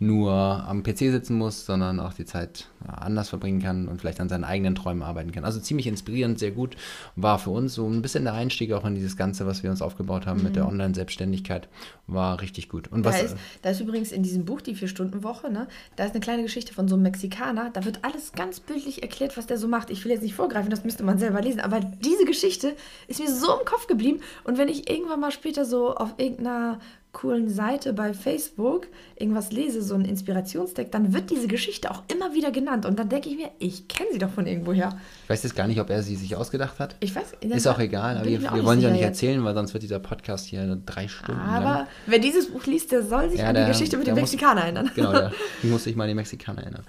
nur 0.00 0.32
am 0.32 0.82
PC 0.82 0.98
sitzen 0.98 1.36
muss, 1.36 1.66
sondern 1.66 1.98
auch 1.98 2.12
die 2.12 2.24
Zeit 2.24 2.68
anders 2.86 3.28
verbringen 3.28 3.60
kann 3.60 3.88
und 3.88 4.00
vielleicht 4.00 4.20
an 4.20 4.28
seinen 4.28 4.44
eigenen 4.44 4.76
Träumen 4.76 5.02
arbeiten 5.02 5.32
kann. 5.32 5.44
Also 5.44 5.58
ziemlich 5.58 5.88
inspirierend, 5.88 6.38
sehr 6.38 6.52
gut. 6.52 6.76
War 7.16 7.38
für 7.38 7.50
uns 7.50 7.74
so 7.74 7.88
ein 7.88 8.00
bisschen 8.00 8.24
der 8.24 8.34
Einstieg 8.34 8.72
auch 8.72 8.84
in 8.84 8.94
dieses 8.94 9.16
Ganze, 9.16 9.46
was 9.46 9.64
wir 9.64 9.70
uns 9.70 9.82
aufgebaut 9.82 10.26
haben 10.26 10.38
mhm. 10.38 10.44
mit 10.44 10.56
der 10.56 10.64
mhm. 10.64 10.70
Online-Selbstständigkeit. 10.70 11.68
War 12.06 12.40
richtig 12.40 12.68
gut. 12.68 12.88
Und 12.88 13.04
da, 13.04 13.10
was, 13.10 13.22
ist, 13.22 13.36
da 13.62 13.70
ist 13.70 13.80
übrigens 13.80 14.12
in 14.12 14.22
diesem 14.22 14.44
Buch, 14.44 14.60
die 14.60 14.76
Vier-Stunden-Woche, 14.76 15.50
ne, 15.50 15.66
da 15.96 16.04
ist 16.04 16.12
eine 16.12 16.20
kleine 16.20 16.42
Geschichte 16.42 16.72
von 16.72 16.86
so 16.86 16.94
einem 16.94 17.02
Mexikaner. 17.02 17.70
Da 17.70 17.84
wird 17.84 18.04
alles 18.04 18.32
ganz 18.32 18.60
bildlich 18.60 19.02
erklärt, 19.02 19.36
was 19.36 19.46
der 19.46 19.58
so 19.58 19.66
macht. 19.66 19.90
Ich 19.90 20.04
will 20.04 20.12
jetzt 20.12 20.22
nicht 20.22 20.34
vorgreifen, 20.34 20.70
das 20.70 20.84
müsste 20.84 21.02
man 21.02 21.18
selber 21.18 21.40
lesen. 21.40 21.60
Aber 21.60 21.80
diese 21.80 22.24
Geschichte 22.24 22.76
ist 23.08 23.18
mir 23.18 23.30
so 23.30 23.58
im 23.58 23.66
Kopf 23.66 23.88
geblieben. 23.88 24.20
Und 24.44 24.58
wenn 24.58 24.68
ich 24.68 24.88
irgendwann 24.88 25.20
mal 25.20 25.32
später 25.32 25.64
so 25.64 25.94
auf 25.96 26.14
irgendeiner 26.18 26.78
coolen 27.12 27.48
Seite 27.48 27.92
bei 27.92 28.12
Facebook 28.12 28.86
irgendwas 29.16 29.50
lese, 29.50 29.82
so 29.82 29.94
ein 29.94 30.04
Inspirationstext, 30.04 30.92
dann 30.92 31.12
wird 31.12 31.30
diese 31.30 31.48
Geschichte 31.48 31.90
auch 31.90 32.02
immer 32.08 32.34
wieder 32.34 32.50
genannt. 32.50 32.86
Und 32.86 32.98
dann 32.98 33.08
denke 33.08 33.28
ich 33.28 33.36
mir, 33.36 33.50
ich 33.58 33.88
kenne 33.88 34.10
sie 34.12 34.18
doch 34.18 34.30
von 34.30 34.46
irgendwoher. 34.46 34.98
Ich 35.24 35.30
weiß 35.30 35.42
jetzt 35.42 35.56
gar 35.56 35.66
nicht, 35.66 35.80
ob 35.80 35.90
er 35.90 36.02
sie 36.02 36.16
sich 36.16 36.36
ausgedacht 36.36 36.78
hat. 36.78 36.96
Ich 37.00 37.14
weiß. 37.14 37.32
Ist 37.40 37.66
auch 37.66 37.78
egal, 37.78 38.18
aber 38.18 38.26
wir, 38.26 38.40
wir 38.40 38.64
wollen 38.64 38.80
sie 38.80 38.86
ja 38.86 38.92
nicht 38.92 39.02
erzählen, 39.02 39.42
weil 39.44 39.54
sonst 39.54 39.72
wird 39.72 39.82
dieser 39.82 39.98
Podcast 39.98 40.46
hier 40.46 40.78
drei 40.86 41.08
Stunden 41.08 41.40
aber 41.40 41.64
lang. 41.64 41.86
wer 42.06 42.18
dieses 42.18 42.50
Buch 42.50 42.64
liest, 42.66 42.92
der 42.92 43.02
soll 43.02 43.30
sich 43.30 43.40
ja, 43.40 43.48
an 43.48 43.54
die 43.54 43.60
der, 43.60 43.68
Geschichte 43.68 43.96
mit 43.96 44.06
dem 44.06 44.14
Mexikaner 44.14 44.62
erinnern. 44.62 44.90
Genau, 44.94 45.12
der 45.12 45.32
muss 45.62 45.84
sich 45.84 45.96
mal 45.96 46.04
an 46.04 46.08
die 46.08 46.14
Mexikaner 46.14 46.62
erinnern. 46.62 46.84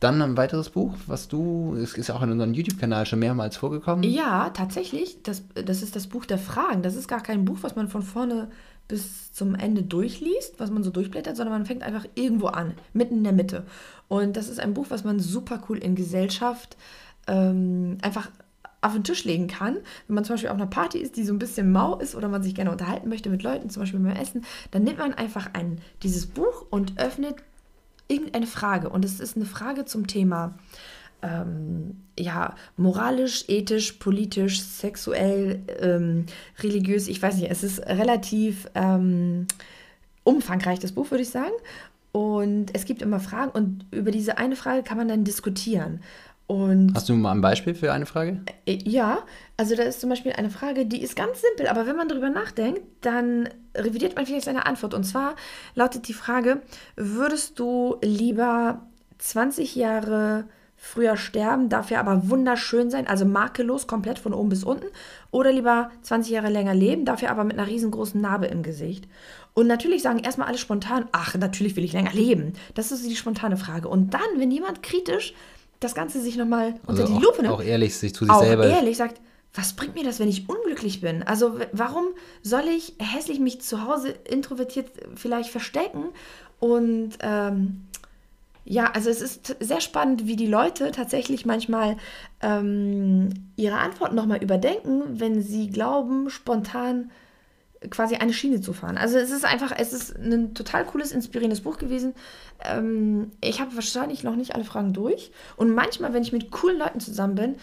Dann 0.00 0.22
ein 0.22 0.36
weiteres 0.36 0.70
Buch, 0.70 0.94
was 1.06 1.28
du, 1.28 1.74
es 1.74 1.94
ist 1.94 2.10
auch 2.10 2.22
in 2.22 2.30
unserem 2.30 2.54
YouTube-Kanal 2.54 3.06
schon 3.06 3.18
mehrmals 3.18 3.56
vorgekommen. 3.56 4.04
Ja, 4.04 4.50
tatsächlich. 4.50 5.22
Das, 5.24 5.42
das 5.54 5.82
ist 5.82 5.96
das 5.96 6.06
Buch 6.06 6.24
der 6.24 6.38
Fragen. 6.38 6.82
Das 6.82 6.94
ist 6.94 7.08
gar 7.08 7.22
kein 7.22 7.44
Buch, 7.44 7.58
was 7.62 7.74
man 7.74 7.88
von 7.88 8.02
vorne 8.02 8.48
bis 8.86 9.32
zum 9.32 9.54
Ende 9.54 9.82
durchliest, 9.82 10.58
was 10.58 10.70
man 10.70 10.82
so 10.82 10.90
durchblättert, 10.90 11.36
sondern 11.36 11.54
man 11.58 11.66
fängt 11.66 11.82
einfach 11.82 12.06
irgendwo 12.14 12.46
an, 12.46 12.74
mitten 12.92 13.18
in 13.18 13.24
der 13.24 13.32
Mitte. 13.32 13.64
Und 14.08 14.36
das 14.36 14.48
ist 14.48 14.60
ein 14.60 14.72
Buch, 14.72 14.86
was 14.88 15.04
man 15.04 15.20
super 15.20 15.62
cool 15.68 15.78
in 15.78 15.94
Gesellschaft 15.94 16.76
ähm, 17.26 17.98
einfach 18.00 18.30
auf 18.80 18.92
den 18.92 19.04
Tisch 19.04 19.24
legen 19.24 19.48
kann. 19.48 19.78
Wenn 20.06 20.14
man 20.14 20.24
zum 20.24 20.34
Beispiel 20.34 20.50
auf 20.50 20.56
einer 20.56 20.66
Party 20.66 20.98
ist, 20.98 21.16
die 21.16 21.24
so 21.24 21.32
ein 21.32 21.38
bisschen 21.38 21.72
mau 21.72 21.96
ist 21.96 22.14
oder 22.14 22.28
man 22.28 22.42
sich 22.42 22.54
gerne 22.54 22.70
unterhalten 22.70 23.08
möchte 23.08 23.28
mit 23.28 23.42
Leuten, 23.42 23.70
zum 23.70 23.82
Beispiel 23.82 24.00
beim 24.00 24.16
Essen, 24.16 24.44
dann 24.70 24.84
nimmt 24.84 24.98
man 24.98 25.14
einfach 25.14 25.50
ein, 25.52 25.80
dieses 26.02 26.26
Buch 26.26 26.66
und 26.70 26.98
öffnet 26.98 27.36
irgendeine 28.08 28.46
Frage. 28.46 28.88
Und 28.88 29.04
es 29.04 29.20
ist 29.20 29.36
eine 29.36 29.46
Frage 29.46 29.84
zum 29.84 30.06
Thema 30.06 30.58
ähm, 31.22 31.96
ja, 32.18 32.54
moralisch, 32.76 33.44
ethisch, 33.48 33.92
politisch, 33.92 34.60
sexuell, 34.60 35.62
ähm, 35.80 36.26
religiös, 36.60 37.08
ich 37.08 37.20
weiß 37.20 37.36
nicht, 37.36 37.50
es 37.50 37.64
ist 37.64 37.80
relativ 37.80 38.68
ähm, 38.74 39.46
umfangreich, 40.24 40.78
das 40.78 40.92
Buch, 40.92 41.10
würde 41.10 41.22
ich 41.22 41.30
sagen. 41.30 41.54
Und 42.12 42.74
es 42.74 42.84
gibt 42.84 43.02
immer 43.02 43.20
Fragen 43.20 43.50
und 43.50 43.84
über 43.90 44.10
diese 44.10 44.38
eine 44.38 44.56
Frage 44.56 44.82
kann 44.82 44.96
man 44.96 45.08
dann 45.08 45.24
diskutieren. 45.24 46.00
Und 46.48 46.94
Hast 46.94 47.10
du 47.10 47.14
mal 47.14 47.32
ein 47.32 47.42
Beispiel 47.42 47.74
für 47.74 47.92
eine 47.92 48.06
Frage? 48.06 48.40
Äh, 48.64 48.78
ja, 48.82 49.18
also 49.58 49.76
da 49.76 49.82
ist 49.82 50.00
zum 50.00 50.08
Beispiel 50.08 50.32
eine 50.32 50.48
Frage, 50.48 50.86
die 50.86 51.02
ist 51.02 51.14
ganz 51.14 51.42
simpel, 51.42 51.68
aber 51.68 51.86
wenn 51.86 51.94
man 51.94 52.08
darüber 52.08 52.30
nachdenkt, 52.30 52.80
dann 53.02 53.50
revidiert 53.76 54.16
man 54.16 54.24
vielleicht 54.24 54.46
seine 54.46 54.64
Antwort. 54.64 54.94
Und 54.94 55.04
zwar 55.04 55.36
lautet 55.74 56.08
die 56.08 56.14
Frage, 56.14 56.62
würdest 56.96 57.58
du 57.58 57.98
lieber 58.00 58.80
20 59.18 59.76
Jahre 59.76 60.46
früher 60.74 61.18
sterben, 61.18 61.68
dafür 61.68 61.98
aber 61.98 62.30
wunderschön 62.30 62.88
sein, 62.88 63.06
also 63.06 63.26
makellos, 63.26 63.86
komplett 63.86 64.18
von 64.18 64.32
oben 64.32 64.48
bis 64.48 64.64
unten, 64.64 64.86
oder 65.30 65.52
lieber 65.52 65.90
20 66.00 66.32
Jahre 66.32 66.48
länger 66.48 66.72
leben, 66.72 67.04
dafür 67.04 67.30
aber 67.30 67.44
mit 67.44 67.58
einer 67.58 67.68
riesengroßen 67.68 68.18
Narbe 68.18 68.46
im 68.46 68.62
Gesicht? 68.62 69.06
Und 69.52 69.66
natürlich 69.66 70.00
sagen 70.00 70.20
erstmal 70.20 70.48
alle 70.48 70.56
spontan, 70.56 71.08
ach, 71.12 71.34
natürlich 71.34 71.76
will 71.76 71.84
ich 71.84 71.92
länger 71.92 72.12
leben. 72.12 72.54
Das 72.72 72.90
ist 72.90 73.04
die 73.06 73.16
spontane 73.16 73.58
Frage. 73.58 73.88
Und 73.88 74.14
dann, 74.14 74.38
wenn 74.38 74.50
jemand 74.50 74.82
kritisch 74.82 75.34
das 75.80 75.94
Ganze 75.94 76.20
sich 76.20 76.36
nochmal 76.36 76.74
unter 76.86 77.02
also 77.02 77.14
die 77.14 77.22
Lupe 77.22 77.42
nimmt. 77.42 77.54
Auch 77.54 77.62
ehrlich 77.62 77.96
sich 77.96 78.14
zu 78.14 78.24
sich 78.24 78.32
auch 78.32 78.42
selber. 78.42 78.66
ehrlich 78.66 78.96
sagt, 78.96 79.20
was 79.54 79.72
bringt 79.72 79.94
mir 79.94 80.04
das, 80.04 80.20
wenn 80.20 80.28
ich 80.28 80.48
unglücklich 80.48 81.00
bin? 81.00 81.22
Also 81.22 81.58
warum 81.72 82.08
soll 82.42 82.64
ich 82.68 82.94
hässlich 82.98 83.40
mich 83.40 83.60
zu 83.60 83.84
Hause 83.84 84.10
introvertiert 84.28 84.90
vielleicht 85.14 85.50
verstecken? 85.50 86.04
Und 86.60 87.10
ähm, 87.20 87.84
ja, 88.64 88.90
also 88.92 89.08
es 89.08 89.22
ist 89.22 89.56
sehr 89.60 89.80
spannend, 89.80 90.26
wie 90.26 90.36
die 90.36 90.46
Leute 90.46 90.90
tatsächlich 90.90 91.46
manchmal 91.46 91.96
ähm, 92.42 93.30
ihre 93.56 93.78
Antworten 93.78 94.14
nochmal 94.14 94.42
überdenken, 94.42 95.20
wenn 95.20 95.42
sie 95.42 95.70
glauben, 95.70 96.28
spontan 96.28 97.10
quasi 97.90 98.16
eine 98.16 98.32
Schiene 98.32 98.60
zu 98.60 98.72
fahren. 98.72 98.98
Also 98.98 99.18
es 99.18 99.30
ist 99.30 99.44
einfach, 99.44 99.72
es 99.76 99.92
ist 99.92 100.16
ein 100.16 100.54
total 100.54 100.84
cooles, 100.84 101.12
inspirierendes 101.12 101.60
Buch 101.60 101.78
gewesen. 101.78 102.14
Ähm, 102.64 103.32
ich 103.40 103.60
habe 103.60 103.74
wahrscheinlich 103.74 104.24
noch 104.24 104.36
nicht 104.36 104.54
alle 104.54 104.64
Fragen 104.64 104.92
durch. 104.92 105.30
Und 105.56 105.74
manchmal, 105.74 106.12
wenn 106.12 106.22
ich 106.22 106.32
mit 106.32 106.50
coolen 106.50 106.78
Leuten 106.78 107.00
zusammen 107.00 107.34
bin, 107.34 107.56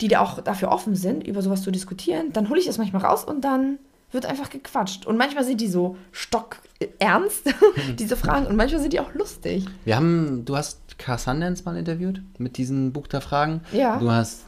die 0.00 0.08
da 0.08 0.20
auch 0.20 0.40
dafür 0.40 0.70
offen 0.70 0.96
sind, 0.96 1.26
über 1.26 1.40
sowas 1.40 1.62
zu 1.62 1.70
diskutieren, 1.70 2.32
dann 2.32 2.48
hole 2.48 2.58
ich 2.58 2.66
das 2.66 2.78
manchmal 2.78 3.02
raus 3.02 3.24
und 3.24 3.42
dann 3.42 3.78
wird 4.10 4.26
einfach 4.26 4.50
gequatscht. 4.50 5.06
Und 5.06 5.16
manchmal 5.16 5.44
sind 5.44 5.60
die 5.60 5.68
so 5.68 5.96
stockernst, 6.12 7.52
diese 7.98 8.16
Fragen, 8.16 8.46
und 8.46 8.56
manchmal 8.56 8.80
sind 8.80 8.92
die 8.92 9.00
auch 9.00 9.12
lustig. 9.14 9.66
Wir 9.84 9.96
haben, 9.96 10.44
du 10.44 10.56
hast 10.56 10.98
Car 10.98 11.18
Sundance 11.18 11.64
mal 11.64 11.76
interviewt 11.76 12.22
mit 12.38 12.56
diesem 12.56 12.92
Buch 12.92 13.08
der 13.08 13.20
Fragen. 13.20 13.62
Ja. 13.72 13.98
Du 13.98 14.10
hast 14.10 14.44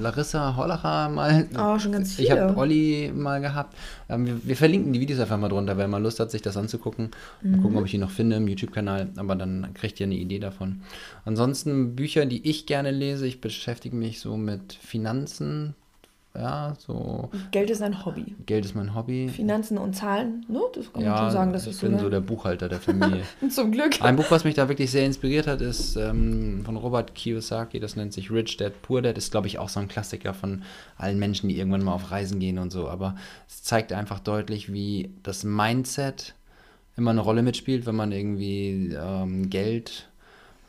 Larissa 0.00 0.56
Hollacher 0.56 1.08
mal. 1.08 1.46
Oh, 1.58 1.78
schon 1.78 1.92
ganz 1.92 2.14
viele. 2.14 2.28
Ich 2.28 2.30
habe 2.32 2.56
Olli 2.56 3.12
mal 3.14 3.40
gehabt. 3.40 3.76
Ähm, 4.08 4.26
wir, 4.26 4.46
wir, 4.46 4.56
verlinken 4.56 4.92
die 4.92 5.00
Videos 5.00 5.20
einfach 5.20 5.38
mal 5.38 5.48
drunter, 5.48 5.76
wer 5.76 5.88
mal 5.88 6.02
Lust 6.02 6.20
hat, 6.20 6.30
sich 6.30 6.42
das 6.42 6.56
anzugucken. 6.56 7.10
Mhm. 7.42 7.50
Mal 7.50 7.60
gucken, 7.60 7.78
ob 7.78 7.84
ich 7.84 7.92
die 7.92 7.98
noch 7.98 8.10
finde 8.10 8.36
im 8.36 8.48
YouTube-Kanal. 8.48 9.08
Aber 9.16 9.36
dann 9.36 9.72
kriegt 9.74 10.00
ihr 10.00 10.06
eine 10.06 10.16
Idee 10.16 10.38
davon. 10.38 10.82
Ansonsten 11.24 11.96
Bücher, 11.96 12.26
die 12.26 12.48
ich 12.48 12.66
gerne 12.66 12.90
lese. 12.90 13.26
Ich 13.26 13.40
beschäftige 13.40 13.96
mich 13.96 14.20
so 14.20 14.36
mit 14.36 14.74
Finanzen, 14.74 15.74
ja, 16.38 16.74
so. 16.78 17.30
Geld 17.50 17.70
ist 17.70 17.82
ein 17.82 18.04
Hobby. 18.04 18.36
Geld 18.46 18.64
ist 18.64 18.74
mein 18.74 18.94
Hobby. 18.94 19.28
Finanzen 19.28 19.76
und 19.76 19.94
Zahlen, 19.94 20.46
ne? 20.48 20.60
Das 20.72 20.92
kann 20.92 21.02
ja, 21.02 21.10
man 21.10 21.18
schon 21.18 21.30
sagen. 21.30 21.52
Das 21.52 21.64
ich 21.64 21.70
ist 21.70 21.80
bin 21.80 21.96
so, 21.96 22.04
so 22.04 22.10
der 22.10 22.20
Buchhalter 22.20 22.68
der 22.68 22.78
Familie. 22.78 23.22
Zum 23.50 23.72
Glück. 23.72 24.00
Ein 24.00 24.16
Buch, 24.16 24.30
was 24.30 24.44
mich 24.44 24.54
da 24.54 24.68
wirklich 24.68 24.90
sehr 24.90 25.04
inspiriert 25.04 25.46
hat, 25.46 25.60
ist 25.60 25.96
ähm, 25.96 26.62
von 26.64 26.76
Robert 26.76 27.14
Kiyosaki. 27.14 27.80
Das 27.80 27.96
nennt 27.96 28.12
sich 28.12 28.30
Rich 28.30 28.56
Dad 28.56 28.80
Poor 28.82 29.02
Dad. 29.02 29.18
Ist, 29.18 29.32
glaube 29.32 29.48
ich, 29.48 29.58
auch 29.58 29.68
so 29.68 29.80
ein 29.80 29.88
Klassiker 29.88 30.32
von 30.32 30.62
allen 30.96 31.18
Menschen, 31.18 31.48
die 31.48 31.58
irgendwann 31.58 31.82
mal 31.82 31.92
auf 31.92 32.10
Reisen 32.12 32.38
gehen 32.38 32.58
und 32.58 32.70
so. 32.70 32.88
Aber 32.88 33.16
es 33.48 33.62
zeigt 33.64 33.92
einfach 33.92 34.20
deutlich, 34.20 34.72
wie 34.72 35.10
das 35.24 35.42
Mindset 35.42 36.34
immer 36.96 37.10
eine 37.10 37.20
Rolle 37.20 37.42
mitspielt, 37.42 37.86
wenn 37.86 37.96
man 37.96 38.12
irgendwie 38.12 38.96
ähm, 38.96 39.50
Geld 39.50 40.08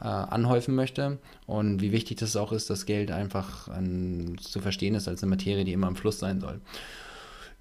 äh, 0.02 0.06
anhäufen 0.06 0.76
möchte 0.76 1.20
und 1.46 1.82
wie 1.82 1.92
wichtig 1.92 2.18
das 2.18 2.36
auch 2.36 2.52
ist, 2.52 2.70
dass 2.70 2.86
Geld 2.86 3.12
einfach 3.12 3.68
ein, 3.68 4.38
zu 4.40 4.60
verstehen 4.60 4.96
ist 4.96 5.08
als 5.08 5.24
eine 5.24 5.30
Materie, 5.30 5.66
die 5.66 5.74
immer 5.74 5.88
im 5.88 5.96
Fluss 5.96 6.20
sein 6.20 6.40
soll. 6.40 6.62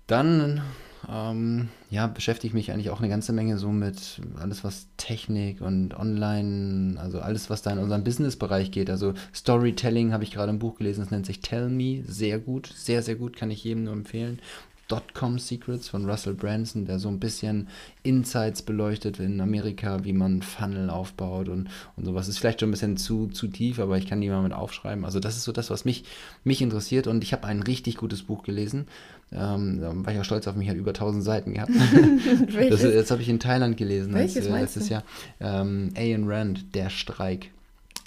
Dann 0.06 0.62
ähm, 1.08 1.68
ja, 1.90 2.06
beschäftige 2.06 2.48
ich 2.48 2.54
mich 2.54 2.72
eigentlich 2.72 2.90
auch 2.90 2.98
eine 2.98 3.08
ganze 3.08 3.32
Menge 3.32 3.58
so 3.58 3.70
mit 3.70 4.20
alles, 4.38 4.64
was 4.64 4.88
Technik 4.96 5.60
und 5.60 5.94
Online, 5.94 6.98
also 6.98 7.20
alles, 7.20 7.50
was 7.50 7.62
da 7.62 7.70
in 7.70 7.78
unserem 7.78 8.04
Businessbereich 8.04 8.70
geht. 8.70 8.90
Also 8.90 9.14
Storytelling 9.34 10.12
habe 10.12 10.24
ich 10.24 10.32
gerade 10.32 10.50
ein 10.50 10.58
Buch 10.58 10.76
gelesen, 10.76 11.00
das 11.00 11.10
nennt 11.10 11.26
sich 11.26 11.40
Tell 11.40 11.68
Me, 11.68 12.02
sehr 12.06 12.38
gut, 12.38 12.72
sehr, 12.74 13.02
sehr 13.02 13.16
gut, 13.16 13.36
kann 13.36 13.50
ich 13.50 13.64
jedem 13.64 13.84
nur 13.84 13.92
empfehlen. 13.92 14.40
Dotcom 14.88 15.38
Secrets 15.38 15.88
von 15.88 16.08
Russell 16.08 16.34
Branson, 16.34 16.86
der 16.86 16.98
so 16.98 17.08
ein 17.08 17.20
bisschen 17.20 17.68
Insights 18.02 18.62
beleuchtet 18.62 19.20
in 19.20 19.40
Amerika, 19.40 20.02
wie 20.04 20.14
man 20.14 20.42
Funnel 20.42 20.88
aufbaut 20.88 21.48
und, 21.48 21.68
und 21.96 22.04
sowas. 22.04 22.26
Ist 22.26 22.38
vielleicht 22.38 22.60
schon 22.60 22.70
ein 22.70 22.72
bisschen 22.72 22.96
zu, 22.96 23.26
zu 23.28 23.48
tief, 23.48 23.78
aber 23.78 23.98
ich 23.98 24.06
kann 24.06 24.20
die 24.20 24.30
mal 24.30 24.42
mit 24.42 24.54
aufschreiben. 24.54 25.04
Also 25.04 25.20
das 25.20 25.36
ist 25.36 25.44
so 25.44 25.52
das, 25.52 25.70
was 25.70 25.84
mich, 25.84 26.04
mich 26.42 26.62
interessiert 26.62 27.06
und 27.06 27.22
ich 27.22 27.32
habe 27.32 27.46
ein 27.46 27.62
richtig 27.62 27.96
gutes 27.96 28.22
Buch 28.22 28.42
gelesen. 28.42 28.86
Ähm, 29.30 29.80
da 29.80 29.92
war 29.94 30.12
ich 30.12 30.18
auch 30.18 30.24
stolz 30.24 30.48
auf 30.48 30.56
mich, 30.56 30.70
hat 30.70 30.76
über 30.76 30.90
1000 30.90 31.22
Seiten 31.22 31.54
gehabt. 31.54 31.72
das, 32.70 32.80
das 32.80 33.10
habe 33.10 33.20
ich 33.20 33.28
in 33.28 33.38
Thailand 33.38 33.76
gelesen 33.76 34.14
Welches 34.14 34.46
als, 34.46 34.46
äh, 34.46 34.60
letztes 34.60 34.88
Jahr. 34.88 35.04
Ähm, 35.38 35.90
Ayn 35.94 36.24
Rand, 36.26 36.74
Der 36.74 36.88
Streik. 36.88 37.50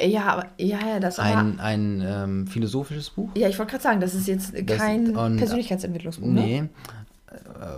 Ja, 0.03 0.25
aber 0.25 0.45
ja, 0.57 0.79
ja, 0.87 0.99
das 0.99 1.19
ein, 1.19 1.59
ein 1.59 2.03
ähm, 2.05 2.47
philosophisches 2.47 3.09
Buch. 3.11 3.29
Ja, 3.35 3.47
ich 3.47 3.57
wollte 3.59 3.71
gerade 3.71 3.83
sagen, 3.83 3.99
das 3.99 4.15
ist 4.15 4.27
jetzt 4.27 4.53
kein 4.67 5.13
das, 5.13 5.23
und, 5.23 5.37
Persönlichkeitsentwicklungsbuch. 5.37 6.27
Ne? 6.27 6.41
Nee. 6.41 6.61
Ne? 6.61 6.69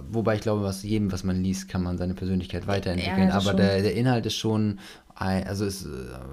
Wobei 0.09 0.35
ich 0.35 0.41
glaube, 0.41 0.63
was 0.63 0.81
jedem, 0.81 1.11
was 1.11 1.23
man 1.23 1.43
liest, 1.43 1.69
kann 1.69 1.83
man 1.83 1.97
seine 1.97 2.15
Persönlichkeit 2.15 2.65
weiterentwickeln. 2.65 3.29
Ja, 3.29 3.35
aber 3.35 3.53
der, 3.53 3.81
der 3.83 3.93
Inhalt 3.93 4.25
ist 4.25 4.35
schon 4.35 4.79
also 5.15 5.65
ist 5.65 5.85
äh, 5.85 5.89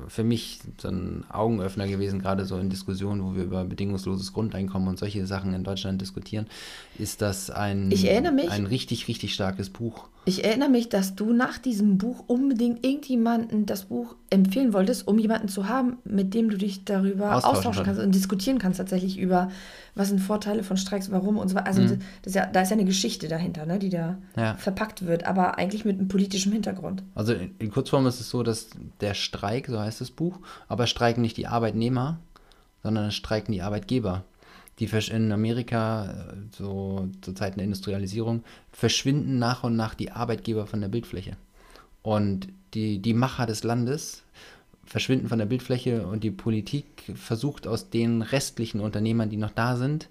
für 0.08 0.24
mich 0.24 0.60
so 0.78 0.88
ein 0.88 1.24
Augenöffner 1.28 1.86
gewesen, 1.86 2.20
gerade 2.20 2.44
so 2.44 2.58
in 2.58 2.70
Diskussionen, 2.70 3.22
wo 3.22 3.34
wir 3.34 3.44
über 3.44 3.64
bedingungsloses 3.64 4.32
Grundeinkommen 4.32 4.88
und 4.88 4.98
solche 4.98 5.26
Sachen 5.26 5.54
in 5.54 5.64
Deutschland 5.64 6.00
diskutieren, 6.00 6.46
ist 6.98 7.22
das 7.22 7.50
ein, 7.50 7.88
mich, 7.88 8.08
ein 8.10 8.66
richtig, 8.66 9.08
richtig 9.08 9.34
starkes 9.34 9.70
Buch. 9.70 10.08
Ich 10.26 10.44
erinnere 10.44 10.68
mich, 10.68 10.90
dass 10.90 11.14
du 11.14 11.32
nach 11.32 11.58
diesem 11.58 11.96
Buch 11.96 12.24
unbedingt 12.26 12.84
irgendjemanden 12.84 13.64
das 13.64 13.86
Buch 13.86 14.16
empfehlen 14.28 14.74
wolltest, 14.74 15.08
um 15.08 15.18
jemanden 15.18 15.48
zu 15.48 15.68
haben, 15.68 15.96
mit 16.04 16.34
dem 16.34 16.50
du 16.50 16.58
dich 16.58 16.84
darüber 16.84 17.34
austauschen, 17.34 17.58
austauschen 17.58 17.84
kannst 17.84 18.00
und 18.00 18.14
diskutieren 18.14 18.58
kannst 18.58 18.78
tatsächlich 18.78 19.18
über, 19.18 19.50
was 19.94 20.08
sind 20.08 20.20
Vorteile 20.20 20.62
von 20.62 20.76
Streiks, 20.76 21.10
warum 21.10 21.38
und 21.38 21.48
so 21.48 21.54
weiter. 21.56 21.66
Also 21.66 21.80
mhm. 21.80 21.98
das 22.22 22.32
ist 22.32 22.34
ja, 22.34 22.46
da 22.46 22.60
ist 22.60 22.68
ja 22.68 22.76
eine 22.76 22.84
Geschichte 22.84 23.28
dahinter, 23.28 23.64
ne, 23.64 23.78
die 23.78 23.88
da 23.88 24.18
ja. 24.36 24.54
verpackt 24.56 25.06
wird, 25.06 25.24
aber 25.26 25.56
eigentlich 25.56 25.86
mit 25.86 25.98
einem 25.98 26.08
politischen 26.08 26.52
Hintergrund. 26.52 27.02
Also 27.14 27.32
in, 27.32 27.54
in 27.58 27.70
Kurzform 27.70 28.06
ist 28.06 28.20
es 28.20 28.28
so, 28.28 28.42
dass 28.42 28.69
der 29.00 29.14
Streik, 29.14 29.66
so 29.66 29.78
heißt 29.78 30.00
das 30.00 30.10
Buch, 30.10 30.38
aber 30.68 30.86
streiken 30.86 31.22
nicht 31.22 31.36
die 31.36 31.46
Arbeitnehmer, 31.46 32.18
sondern 32.82 33.12
streiken 33.12 33.52
die 33.52 33.62
Arbeitgeber. 33.62 34.24
Die 34.78 34.86
in 34.86 35.30
Amerika, 35.30 36.10
äh, 36.10 36.34
so 36.56 37.08
zur 37.20 37.34
Zeit 37.34 37.56
der 37.56 37.64
Industrialisierung, 37.64 38.42
verschwinden 38.72 39.38
nach 39.38 39.62
und 39.62 39.76
nach 39.76 39.94
die 39.94 40.10
Arbeitgeber 40.10 40.66
von 40.66 40.80
der 40.80 40.88
Bildfläche. 40.88 41.36
Und 42.02 42.48
die, 42.72 42.98
die 42.98 43.14
Macher 43.14 43.46
des 43.46 43.62
Landes 43.62 44.22
verschwinden 44.86 45.28
von 45.28 45.38
der 45.38 45.46
Bildfläche 45.46 46.06
und 46.06 46.24
die 46.24 46.30
Politik 46.30 47.12
versucht 47.14 47.66
aus 47.66 47.90
den 47.90 48.22
restlichen 48.22 48.80
Unternehmern, 48.80 49.30
die 49.30 49.36
noch 49.36 49.50
da 49.50 49.76
sind, 49.76 50.08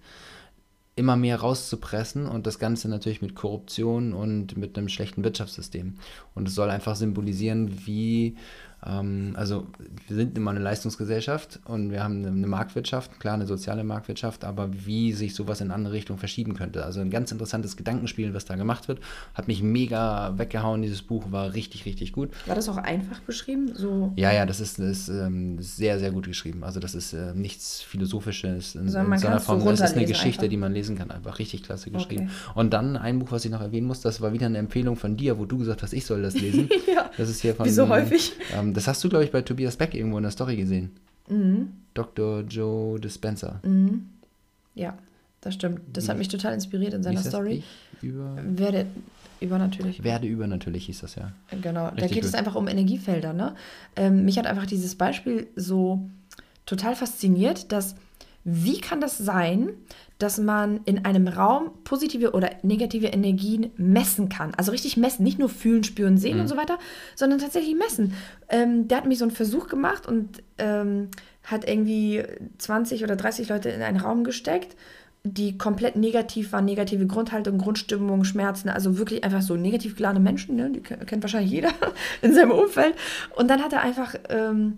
immer 0.99 1.15
mehr 1.15 1.39
rauszupressen 1.39 2.27
und 2.27 2.45
das 2.45 2.59
Ganze 2.59 2.89
natürlich 2.89 3.21
mit 3.21 3.33
Korruption 3.33 4.13
und 4.13 4.57
mit 4.57 4.77
einem 4.77 4.89
schlechten 4.89 5.23
Wirtschaftssystem. 5.23 5.95
Und 6.35 6.47
es 6.47 6.55
soll 6.55 6.69
einfach 6.69 6.95
symbolisieren, 6.95 7.87
wie 7.87 8.35
also 8.81 9.67
wir 10.07 10.15
sind 10.15 10.37
immer 10.37 10.51
eine 10.51 10.61
Leistungsgesellschaft 10.61 11.59
und 11.65 11.91
wir 11.91 12.01
haben 12.01 12.25
eine 12.25 12.47
Marktwirtschaft, 12.47 13.19
klar 13.19 13.33
eine 13.33 13.45
soziale 13.45 13.83
Marktwirtschaft, 13.83 14.45
aber 14.45 14.69
wie 14.85 15.11
sich 15.11 15.35
sowas 15.35 15.59
in 15.59 15.71
andere 15.71 15.93
Richtungen 15.93 16.17
verschieben 16.17 16.53
könnte. 16.53 16.85
Also 16.85 17.01
ein 17.01 17.09
ganz 17.09 17.31
interessantes 17.31 17.75
Gedankenspiel, 17.75 18.33
was 18.33 18.45
da 18.45 18.55
gemacht 18.55 18.87
wird, 18.87 18.99
hat 19.33 19.47
mich 19.47 19.61
mega 19.61 20.37
weggehauen. 20.37 20.81
Dieses 20.81 21.01
Buch 21.01 21.31
war 21.31 21.53
richtig, 21.53 21.85
richtig 21.85 22.13
gut. 22.13 22.29
War 22.45 22.55
das 22.55 22.69
auch 22.69 22.77
einfach 22.77 23.19
beschrieben? 23.21 23.71
So 23.75 24.13
ja, 24.15 24.31
ja, 24.31 24.45
das 24.45 24.61
ist, 24.61 24.79
ist 24.79 25.09
ähm, 25.09 25.61
sehr, 25.61 25.99
sehr 25.99 26.11
gut 26.11 26.25
geschrieben. 26.25 26.63
Also 26.63 26.79
das 26.79 26.95
ist 26.95 27.13
äh, 27.13 27.33
nichts 27.35 27.81
Philosophisches 27.81 28.75
in, 28.75 28.81
also 28.81 28.99
in 28.99 29.17
seiner 29.17 29.39
Form. 29.41 29.63
Das 29.65 29.81
ist 29.81 29.95
eine 29.95 30.05
Geschichte, 30.05 30.43
einfach. 30.43 30.49
die 30.49 30.57
man 30.57 30.73
lesen 30.73 30.97
kann. 30.97 31.11
Einfach 31.11 31.39
richtig 31.39 31.63
klasse 31.63 31.91
geschrieben. 31.91 32.29
Okay. 32.29 32.53
Und 32.55 32.73
dann 32.73 32.95
ein 32.95 33.19
Buch, 33.19 33.31
was 33.31 33.43
ich 33.43 33.51
noch 33.51 33.61
erwähnen 33.61 33.87
muss, 33.87 33.99
das 34.01 34.21
war 34.21 34.31
wieder 34.31 34.45
eine 34.45 34.57
Empfehlung 34.57 34.95
von 34.95 35.17
dir, 35.17 35.37
wo 35.37 35.45
du 35.45 35.57
gesagt 35.57 35.83
hast, 35.83 35.93
ich 35.93 36.05
soll 36.05 36.21
das 36.21 36.35
lesen. 36.35 36.69
ja. 36.87 37.09
Das 37.17 37.29
ist 37.29 37.41
hier 37.41 37.55
von. 37.55 37.65
Wie 37.65 37.71
so 37.71 37.89
häufig? 37.89 38.33
Ähm, 38.53 38.68
das 38.73 38.87
hast 38.87 39.03
du, 39.03 39.09
glaube 39.09 39.25
ich, 39.25 39.31
bei 39.31 39.41
Tobias 39.41 39.77
Beck 39.77 39.93
irgendwo 39.93 40.17
in 40.17 40.23
der 40.23 40.31
Story 40.31 40.55
gesehen. 40.55 40.91
Mhm. 41.27 41.73
Dr. 41.93 42.41
Joe 42.41 42.99
Dispenza. 42.99 43.59
Mhm. 43.63 44.05
Ja, 44.75 44.97
das 45.41 45.53
stimmt. 45.53 45.81
Das 45.93 46.05
Wie? 46.05 46.09
hat 46.09 46.17
mich 46.17 46.27
total 46.27 46.53
inspiriert 46.53 46.93
in 46.93 47.03
seiner 47.03 47.21
Story. 47.21 47.63
über 48.01 48.37
werde 48.43 48.85
übernatürlich. 49.39 50.03
Werde 50.03 50.27
übernatürlich 50.27 50.85
hieß 50.85 51.01
das 51.01 51.15
ja. 51.15 51.31
Genau. 51.61 51.85
Richtig 51.87 52.01
da 52.01 52.07
geht 52.07 52.23
gut. 52.23 52.29
es 52.29 52.33
einfach 52.33 52.55
um 52.55 52.67
Energiefelder. 52.67 53.33
Ne? 53.33 53.55
Ähm, 53.95 54.25
mich 54.25 54.37
hat 54.37 54.47
einfach 54.47 54.65
dieses 54.65 54.95
Beispiel 54.95 55.47
so 55.55 56.01
total 56.65 56.95
fasziniert, 56.95 57.71
dass 57.71 57.95
wie 58.51 58.81
kann 58.81 59.01
das 59.01 59.17
sein, 59.17 59.73
dass 60.19 60.37
man 60.37 60.81
in 60.83 61.05
einem 61.05 61.27
Raum 61.27 61.71
positive 61.85 62.33
oder 62.33 62.49
negative 62.61 63.07
Energien 63.07 63.71
messen 63.77 64.27
kann. 64.27 64.53
Also 64.55 64.71
richtig 64.71 64.97
messen, 64.97 65.23
nicht 65.23 65.39
nur 65.39 65.47
fühlen, 65.47 65.85
spüren, 65.85 66.17
sehen 66.17 66.35
mhm. 66.35 66.41
und 66.41 66.47
so 66.49 66.57
weiter, 66.57 66.77
sondern 67.15 67.39
tatsächlich 67.39 67.75
messen. 67.75 68.13
Ähm, 68.49 68.87
der 68.89 68.97
hat 68.97 69.05
mich 69.05 69.17
so 69.17 69.23
einen 69.23 69.31
Versuch 69.31 69.67
gemacht 69.67 70.07
und 70.07 70.43
ähm, 70.57 71.07
hat 71.43 71.67
irgendwie 71.67 72.23
20 72.57 73.03
oder 73.03 73.15
30 73.15 73.47
Leute 73.47 73.69
in 73.69 73.81
einen 73.81 73.97
Raum 73.99 74.25
gesteckt, 74.25 74.75
die 75.23 75.57
komplett 75.57 75.95
negativ 75.95 76.51
waren, 76.51 76.65
negative 76.65 77.07
Grundhaltung, 77.07 77.57
Grundstimmung, 77.57 78.25
Schmerzen, 78.25 78.69
also 78.69 78.97
wirklich 78.97 79.23
einfach 79.23 79.41
so 79.41 79.55
negativ 79.55 79.95
geladene 79.95 80.23
Menschen, 80.23 80.55
ne? 80.55 80.69
die 80.69 80.81
kennt 80.81 81.23
wahrscheinlich 81.23 81.51
jeder 81.51 81.71
in 82.21 82.33
seinem 82.33 82.51
Umfeld. 82.51 82.95
Und 83.35 83.49
dann 83.49 83.63
hat 83.63 83.71
er 83.71 83.81
einfach 83.81 84.15
ähm, 84.29 84.77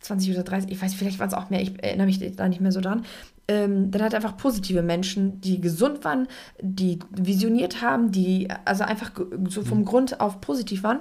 20 0.00 0.34
oder 0.34 0.42
30, 0.42 0.70
ich 0.70 0.80
weiß, 0.80 0.94
vielleicht 0.94 1.18
waren 1.18 1.28
es 1.28 1.34
auch 1.34 1.50
mehr, 1.50 1.60
ich 1.60 1.82
erinnere 1.82 2.06
mich 2.06 2.36
da 2.36 2.48
nicht 2.48 2.60
mehr 2.60 2.72
so 2.72 2.80
dran, 2.80 3.04
ähm, 3.48 3.90
dann 3.90 4.02
hat 4.02 4.12
er 4.12 4.18
einfach 4.18 4.36
positive 4.36 4.82
Menschen, 4.82 5.40
die 5.40 5.60
gesund 5.60 6.04
waren, 6.04 6.28
die 6.60 7.00
visioniert 7.10 7.82
haben, 7.82 8.12
die 8.12 8.48
also 8.64 8.84
einfach 8.84 9.10
so 9.48 9.62
vom 9.62 9.80
mhm. 9.80 9.84
Grund 9.84 10.20
auf 10.20 10.40
positiv 10.40 10.82
waren. 10.84 11.00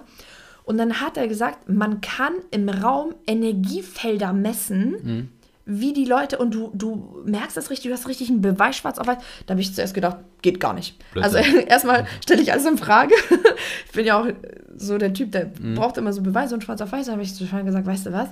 Und 0.63 0.77
dann 0.77 1.00
hat 1.00 1.18
er 1.18 1.27
gesagt, 1.27 1.70
man 1.70 2.01
kann 2.01 2.34
im 2.51 2.70
Raum 2.70 3.15
Energiefelder 3.25 4.34
messen, 4.34 4.96
mhm. 5.01 5.29
wie 5.65 5.94
die 5.94 6.06
Leute, 6.06 6.39
und 6.39 6.53
du, 6.53 6.72
du 6.74 7.22
merkst 7.25 7.56
das 7.56 7.70
richtig, 7.70 7.89
du 7.89 7.94
hast 7.96 8.08
richtig 8.08 8.29
einen 8.29 8.41
Beweis 8.41 8.75
schwarz 8.77 9.00
auf 9.00 9.08
weiß. 9.08 9.18
Da 9.46 9.53
habe 9.53 9.62
ich 9.62 9.74
zuerst 9.74 9.94
gedacht, 9.94 10.18
geht 10.41 10.60
gar 10.60 10.74
nicht. 10.74 10.98
Blödsinn. 11.13 11.38
Also 11.38 11.60
erstmal 11.68 12.08
stelle 12.24 12.41
ich 12.41 12.51
alles 12.51 12.65
in 12.65 12.77
Frage. 12.77 13.13
ich 13.86 13.91
bin 13.91 14.06
ja 14.06 14.22
auch 14.22 14.27
so 14.75 14.98
der 14.98 15.13
Typ, 15.13 15.32
der 15.32 15.51
mhm. 15.60 15.75
braucht 15.75 15.98
immer 15.98 16.13
so 16.13 16.22
Beweise 16.22 16.56
und 16.56 16.63
schwarz 16.63 16.82
auf 16.82 16.91
weiß. 16.91 17.06
Da 17.06 17.12
habe 17.13 17.22
ich 17.22 17.34
zu 17.34 17.46
gesagt, 17.46 17.86
weißt 17.86 18.08
du 18.08 18.12
was? 18.12 18.29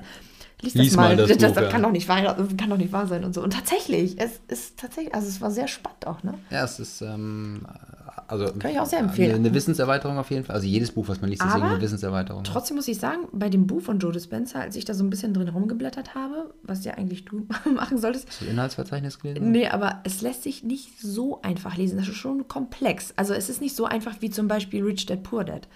Lies 0.61 0.73
das 0.73 0.81
Lies 0.81 0.95
mal. 0.95 1.15
mal 1.15 1.17
das, 1.17 1.37
das, 1.37 1.53
das 1.53 1.69
kann, 1.69 1.83
doch 1.83 1.91
nicht 1.91 2.07
wahr, 2.07 2.35
kann 2.57 2.69
doch 2.69 2.77
nicht 2.77 2.91
wahr 2.91 3.07
sein 3.07 3.23
und 3.23 3.33
so. 3.33 3.43
Und 3.43 3.53
tatsächlich, 3.53 4.19
es 4.19 4.39
ist 4.47 4.79
tatsächlich, 4.79 5.13
also 5.13 5.27
es 5.27 5.39
war 5.41 5.51
sehr 5.51 5.67
spannend 5.67 6.07
auch, 6.07 6.23
ne? 6.23 6.33
Ja, 6.49 6.63
es 6.63 6.79
ist, 6.79 7.01
ähm, 7.01 7.65
also. 8.27 8.51
Kann 8.59 8.71
ich 8.71 8.79
auch 8.79 8.85
sehr 8.85 8.99
empfehlen. 8.99 9.35
Eine, 9.35 9.47
eine, 9.47 9.53
Wissenserweiterung 9.53 10.17
auf 10.17 10.31
jeden 10.31 10.43
Fall. 10.43 10.55
Also 10.55 10.67
jedes 10.67 10.91
Buch, 10.91 11.07
was 11.07 11.21
man 11.21 11.29
liest, 11.29 11.43
ist 11.43 11.53
eine 11.53 11.79
Wissenserweiterung. 11.79 12.43
Trotzdem 12.43 12.75
muss 12.75 12.87
ich 12.87 12.99
sagen, 12.99 13.27
bei 13.31 13.49
dem 13.49 13.67
Buch 13.67 13.81
von 13.81 13.99
Joe 13.99 14.11
Dispenza, 14.11 14.59
als 14.59 14.75
ich 14.75 14.83
da 14.83 14.93
so 14.93 15.03
ein 15.03 15.09
bisschen 15.09 15.33
drin 15.33 15.47
rumgeblättert 15.47 16.15
habe, 16.15 16.53
was 16.63 16.83
ja 16.83 16.95
eigentlich 16.95 17.25
du 17.25 17.47
machen 17.73 17.97
solltest. 17.97 18.27
Hast 18.27 18.41
du 18.41 18.45
Inhaltsverzeichnis 18.45 19.19
gelesen? 19.19 19.51
Nee, 19.51 19.67
aber 19.67 20.01
es 20.03 20.21
lässt 20.21 20.43
sich 20.43 20.63
nicht 20.63 20.99
so 20.99 21.41
einfach 21.41 21.77
lesen. 21.77 21.97
Das 21.97 22.07
ist 22.07 22.15
schon 22.15 22.47
komplex. 22.47 23.13
Also 23.15 23.33
es 23.33 23.49
ist 23.49 23.61
nicht 23.61 23.75
so 23.75 23.85
einfach 23.85 24.15
wie 24.21 24.29
zum 24.29 24.47
Beispiel 24.47 24.83
Rich 24.83 25.05
Dad 25.05 25.23
Poor 25.23 25.43
Dad. 25.43 25.67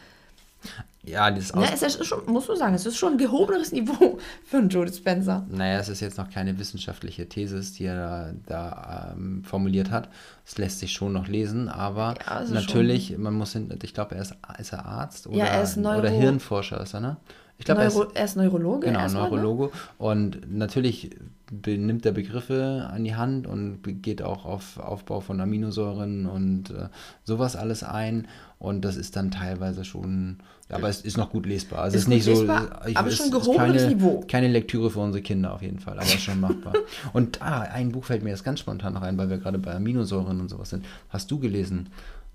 Ja, 1.03 1.31
das 1.31 1.51
ja, 1.55 1.63
es 1.73 1.81
ist 1.81 2.05
schon, 2.05 2.25
musst 2.27 2.47
du 2.47 2.55
sagen, 2.55 2.75
es 2.75 2.85
ist 2.85 2.97
schon 2.97 3.13
ein 3.13 3.17
gehobeneres 3.17 3.71
Niveau 3.71 4.19
für 4.45 4.57
einen 4.57 4.69
Joe 4.69 4.85
Dispenza. 4.85 5.45
Naja, 5.49 5.79
es 5.79 5.89
ist 5.89 5.99
jetzt 5.99 6.17
noch 6.17 6.29
keine 6.29 6.59
wissenschaftliche 6.59 7.27
Thesis, 7.27 7.73
die 7.73 7.85
er 7.85 7.95
da, 7.95 8.33
da 8.45 9.13
ähm, 9.15 9.43
formuliert 9.43 9.89
hat. 9.89 10.09
Es 10.45 10.57
lässt 10.57 10.79
sich 10.79 10.91
schon 10.91 11.13
noch 11.13 11.27
lesen, 11.27 11.69
aber 11.69 12.15
ja, 12.25 12.43
natürlich, 12.43 13.07
schon. 13.07 13.21
man 13.21 13.33
muss, 13.33 13.55
ich 13.55 13.93
glaube, 13.93 14.15
er 14.15 14.21
ist, 14.21 14.35
ist 14.59 14.73
er 14.73 14.85
Arzt 14.85 15.27
oder, 15.27 15.37
ja, 15.37 15.45
er 15.45 15.63
ist 15.63 15.77
Neuro 15.77 15.99
oder 15.99 16.09
Hirnforscher 16.09 16.81
ist 16.81 16.93
er, 16.93 16.99
ne? 16.99 17.17
Ich 17.61 17.65
glaube, 17.65 17.83
er, 17.83 18.07
er, 18.15 18.25
ist 18.25 18.35
Neurologe. 18.35 18.87
Genau, 18.87 19.07
Neurologe. 19.07 19.65
Ne? 19.65 19.71
Und 19.99 20.51
natürlich 20.51 21.11
nimmt 21.51 22.07
er 22.07 22.11
Begriffe 22.11 22.89
an 22.91 23.03
die 23.03 23.13
Hand 23.13 23.45
und 23.45 23.83
geht 24.01 24.23
auch 24.23 24.45
auf 24.45 24.79
Aufbau 24.79 25.19
von 25.19 25.39
Aminosäuren 25.39 26.25
und 26.25 26.71
äh, 26.71 26.87
sowas 27.23 27.55
alles 27.55 27.83
ein. 27.83 28.27
Und 28.57 28.81
das 28.81 28.95
ist 28.95 29.15
dann 29.15 29.29
teilweise 29.29 29.85
schon, 29.85 30.37
aber 30.69 30.89
es 30.89 31.01
ist 31.01 31.17
noch 31.17 31.29
gut 31.29 31.45
lesbar. 31.45 31.83
Also 31.83 31.97
ist 31.97 32.01
es 32.01 32.07
ist 32.07 32.09
nicht 32.09 32.25
lesbar, 32.25 32.79
so, 32.81 32.89
ich, 32.89 32.97
aber 32.97 33.11
schon 33.11 33.29
gehobenes 33.29 33.85
Niveau. 33.85 34.23
Keine 34.27 34.47
Lektüre 34.47 34.89
für 34.89 34.99
unsere 35.01 35.21
Kinder 35.21 35.53
auf 35.53 35.61
jeden 35.61 35.79
Fall, 35.79 35.99
aber 35.99 36.03
ist 36.03 36.23
schon 36.23 36.39
machbar. 36.39 36.73
und 37.13 37.43
ah, 37.43 37.61
ein 37.61 37.91
Buch 37.91 38.05
fällt 38.05 38.23
mir 38.23 38.31
jetzt 38.31 38.43
ganz 38.43 38.59
spontan 38.59 38.95
noch 38.95 39.03
ein, 39.03 39.19
weil 39.19 39.29
wir 39.29 39.37
gerade 39.37 39.59
bei 39.59 39.75
Aminosäuren 39.75 40.41
und 40.41 40.49
sowas 40.49 40.71
sind. 40.71 40.83
Hast 41.09 41.29
du 41.29 41.37
gelesen? 41.37 41.89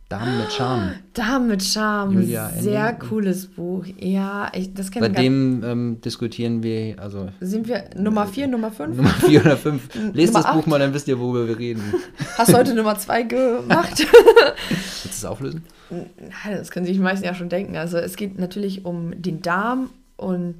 Damen 0.08 0.38
mit 0.38 0.52
Charme. 0.52 0.92
Damen 1.14 1.48
mit 1.48 1.64
Charme. 1.64 2.12
Julia 2.12 2.50
Sehr 2.50 2.90
Ende. 2.90 3.06
cooles 3.06 3.48
Buch. 3.48 3.84
Ja, 3.98 4.52
ich, 4.54 4.72
das 4.72 4.92
kenne 4.92 5.08
ich. 5.08 5.12
Seitdem 5.12 5.64
ähm, 5.64 6.00
diskutieren 6.00 6.62
wir, 6.62 7.00
also. 7.00 7.28
Sind 7.40 7.66
wir 7.66 7.90
Nummer 7.96 8.28
4, 8.28 8.46
Nummer 8.46 8.70
5? 8.70 8.96
Nummer 8.96 9.10
4 9.10 9.40
oder 9.40 9.56
5. 9.56 9.88
Lest 10.12 10.36
das 10.36 10.46
Buch 10.52 10.64
mal, 10.66 10.78
dann 10.78 10.94
wisst 10.94 11.08
ihr, 11.08 11.18
worüber 11.18 11.48
wir 11.48 11.58
reden. 11.58 11.82
Hast 12.38 12.52
du 12.52 12.56
heute 12.56 12.74
Nummer 12.74 12.96
2 12.96 13.22
gemacht? 13.24 13.98
Willst 14.68 15.04
du 15.04 15.08
es 15.08 15.24
auflösen? 15.24 15.64
Nein, 15.90 16.56
das 16.56 16.70
können 16.70 16.86
sich 16.86 16.96
die 16.96 17.02
meisten 17.02 17.24
ja 17.24 17.34
schon 17.34 17.48
denken. 17.48 17.76
Also 17.76 17.98
es 17.98 18.14
geht 18.14 18.38
natürlich 18.38 18.84
um 18.84 19.20
den 19.20 19.42
Darm 19.42 19.90
und 20.16 20.54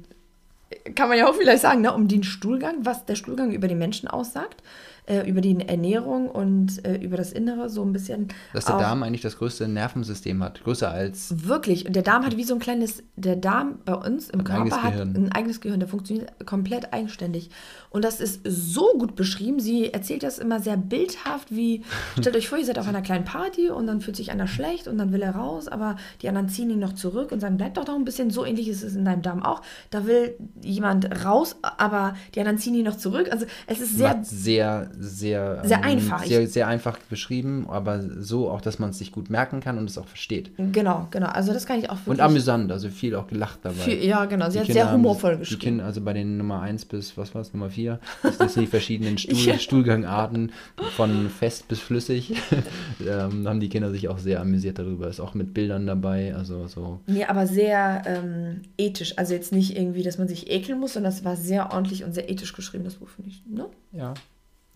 kann 0.95 1.07
man 1.07 1.17
ja 1.17 1.29
auch 1.29 1.35
vielleicht 1.35 1.61
sagen, 1.61 1.79
ne, 1.79 1.93
um 1.93 2.09
den 2.09 2.23
Stuhlgang, 2.23 2.75
was 2.83 3.05
der 3.05 3.15
Stuhlgang 3.15 3.53
über 3.53 3.69
den 3.69 3.77
Menschen 3.77 4.09
aussagt 4.09 4.61
äh, 5.07 5.27
über 5.27 5.41
die 5.41 5.57
Ernährung 5.67 6.29
und 6.29 6.85
äh, 6.85 6.97
über 6.97 7.17
das 7.17 7.31
Innere 7.31 7.69
so 7.69 7.83
ein 7.83 7.93
bisschen. 7.93 8.27
Dass 8.53 8.65
der 8.65 8.77
Darm 8.77 9.03
eigentlich 9.03 9.21
das 9.21 9.37
größte 9.37 9.67
Nervensystem 9.67 10.43
hat, 10.43 10.63
größer 10.63 10.91
als. 10.91 11.47
Wirklich. 11.47 11.87
Und 11.87 11.95
der 11.95 12.03
Darm 12.03 12.25
hat 12.25 12.37
wie 12.37 12.43
so 12.43 12.53
ein 12.53 12.59
kleines, 12.59 13.03
der 13.15 13.37
Darm 13.37 13.79
bei 13.85 13.95
uns 13.95 14.29
im 14.29 14.43
Körper 14.43 14.61
eigenes 14.61 14.83
hat 14.83 14.91
Gehirn. 14.91 15.15
ein 15.15 15.31
eigenes 15.31 15.61
Gehirn, 15.61 15.79
der 15.79 15.89
funktioniert 15.89 16.45
komplett 16.45 16.93
eigenständig. 16.93 17.49
Und 17.89 18.03
das 18.03 18.19
ist 18.19 18.41
so 18.43 18.93
gut 18.97 19.15
beschrieben. 19.15 19.59
Sie 19.59 19.93
erzählt 19.93 20.23
das 20.23 20.39
immer 20.39 20.59
sehr 20.59 20.77
bildhaft, 20.77 21.55
wie, 21.55 21.83
stellt 22.19 22.35
euch 22.35 22.49
vor, 22.49 22.57
ihr 22.57 22.65
seid 22.65 22.79
auf 22.79 22.87
einer 22.87 23.01
kleinen 23.01 23.25
Party 23.25 23.69
und 23.69 23.87
dann 23.87 24.01
fühlt 24.01 24.15
sich 24.15 24.31
einer 24.31 24.47
schlecht 24.47 24.87
und 24.87 24.97
dann 24.97 25.11
will 25.11 25.21
er 25.21 25.35
raus, 25.35 25.67
aber 25.67 25.95
die 26.21 26.29
anderen 26.29 26.49
ziehen 26.49 26.69
ihn 26.69 26.79
noch 26.79 26.93
zurück 26.93 27.31
und 27.31 27.39
sagen, 27.39 27.57
bleib 27.57 27.73
doch 27.75 27.87
noch 27.87 27.95
ein 27.95 28.05
bisschen. 28.05 28.29
So 28.29 28.45
ähnlich 28.45 28.67
ist 28.67 28.83
es 28.83 28.95
in 28.95 29.05
deinem 29.05 29.21
Darm 29.21 29.43
auch. 29.43 29.61
Da 29.89 30.05
will 30.05 30.35
jemand 30.61 31.25
raus, 31.25 31.55
aber 31.61 32.15
die 32.35 32.39
anderen 32.39 32.57
ziehen 32.57 32.75
ihn 32.75 32.85
noch 32.85 32.97
zurück. 32.97 33.29
Also 33.31 33.45
es 33.67 33.79
ist 33.79 33.97
sehr. 33.97 34.19
sehr 34.23 34.87
sehr, 35.17 35.61
sehr 35.63 35.77
ähm, 35.77 35.83
einfach. 35.83 36.23
Sehr, 36.23 36.47
sehr 36.47 36.67
einfach 36.67 36.97
beschrieben, 37.09 37.67
aber 37.69 38.01
so 38.19 38.49
auch, 38.49 38.61
dass 38.61 38.79
man 38.79 38.91
es 38.91 38.97
sich 38.97 39.11
gut 39.11 39.29
merken 39.29 39.59
kann 39.59 39.77
und 39.77 39.89
es 39.89 39.97
auch 39.97 40.07
versteht. 40.07 40.51
Genau, 40.57 41.07
genau. 41.11 41.27
Also 41.27 41.53
das 41.53 41.65
kann 41.65 41.79
ich 41.79 41.89
auch 41.89 41.97
Und 42.05 42.19
amüsant, 42.19 42.71
also 42.71 42.89
viel 42.89 43.15
auch 43.15 43.27
gelacht 43.27 43.59
dabei. 43.63 43.75
Viel, 43.75 44.03
ja, 44.03 44.25
genau. 44.25 44.47
Sie 44.47 44.53
die 44.53 44.59
hat 44.59 44.65
Kinder 44.67 44.83
sehr 44.83 44.93
humorvoll 44.93 45.33
haben, 45.33 45.39
geschrieben. 45.39 45.59
Die 45.59 45.65
Kinder, 45.65 45.85
also 45.85 46.01
bei 46.01 46.13
den 46.13 46.37
Nummer 46.37 46.61
1 46.61 46.85
bis, 46.85 47.17
was 47.17 47.33
war 47.33 47.41
es, 47.41 47.53
Nummer 47.53 47.69
4, 47.69 47.76
das 48.21 48.53
sind 48.53 48.63
die 48.63 48.67
verschiedenen 48.67 49.17
Stuhl, 49.17 49.37
ja. 49.37 49.57
Stuhlgangarten 49.59 50.51
von 50.95 51.29
fest 51.29 51.67
bis 51.67 51.79
flüssig. 51.79 52.33
ähm, 53.07 53.47
haben 53.47 53.59
die 53.59 53.69
Kinder 53.69 53.91
sich 53.91 54.07
auch 54.09 54.17
sehr 54.17 54.41
amüsiert 54.41 54.79
darüber. 54.79 55.07
Ist 55.07 55.19
auch 55.19 55.33
mit 55.33 55.53
Bildern 55.53 55.87
dabei, 55.87 56.35
also 56.35 56.67
so. 56.67 56.99
Nee, 57.07 57.25
aber 57.25 57.47
sehr 57.47 58.03
ähm, 58.05 58.61
ethisch. 58.77 59.17
Also 59.17 59.33
jetzt 59.33 59.51
nicht 59.51 59.77
irgendwie, 59.77 60.03
dass 60.03 60.17
man 60.17 60.27
sich 60.27 60.49
ekeln 60.49 60.79
muss, 60.79 60.93
sondern 60.93 61.11
es 61.13 61.23
war 61.23 61.35
sehr 61.35 61.71
ordentlich 61.71 62.03
und 62.03 62.13
sehr 62.13 62.29
ethisch 62.29 62.53
geschrieben, 62.53 62.83
das 62.83 62.95
Buch, 62.95 63.09
finde 63.09 63.29
ich. 63.29 63.43
Ne? 63.45 63.67
Ja, 63.91 64.13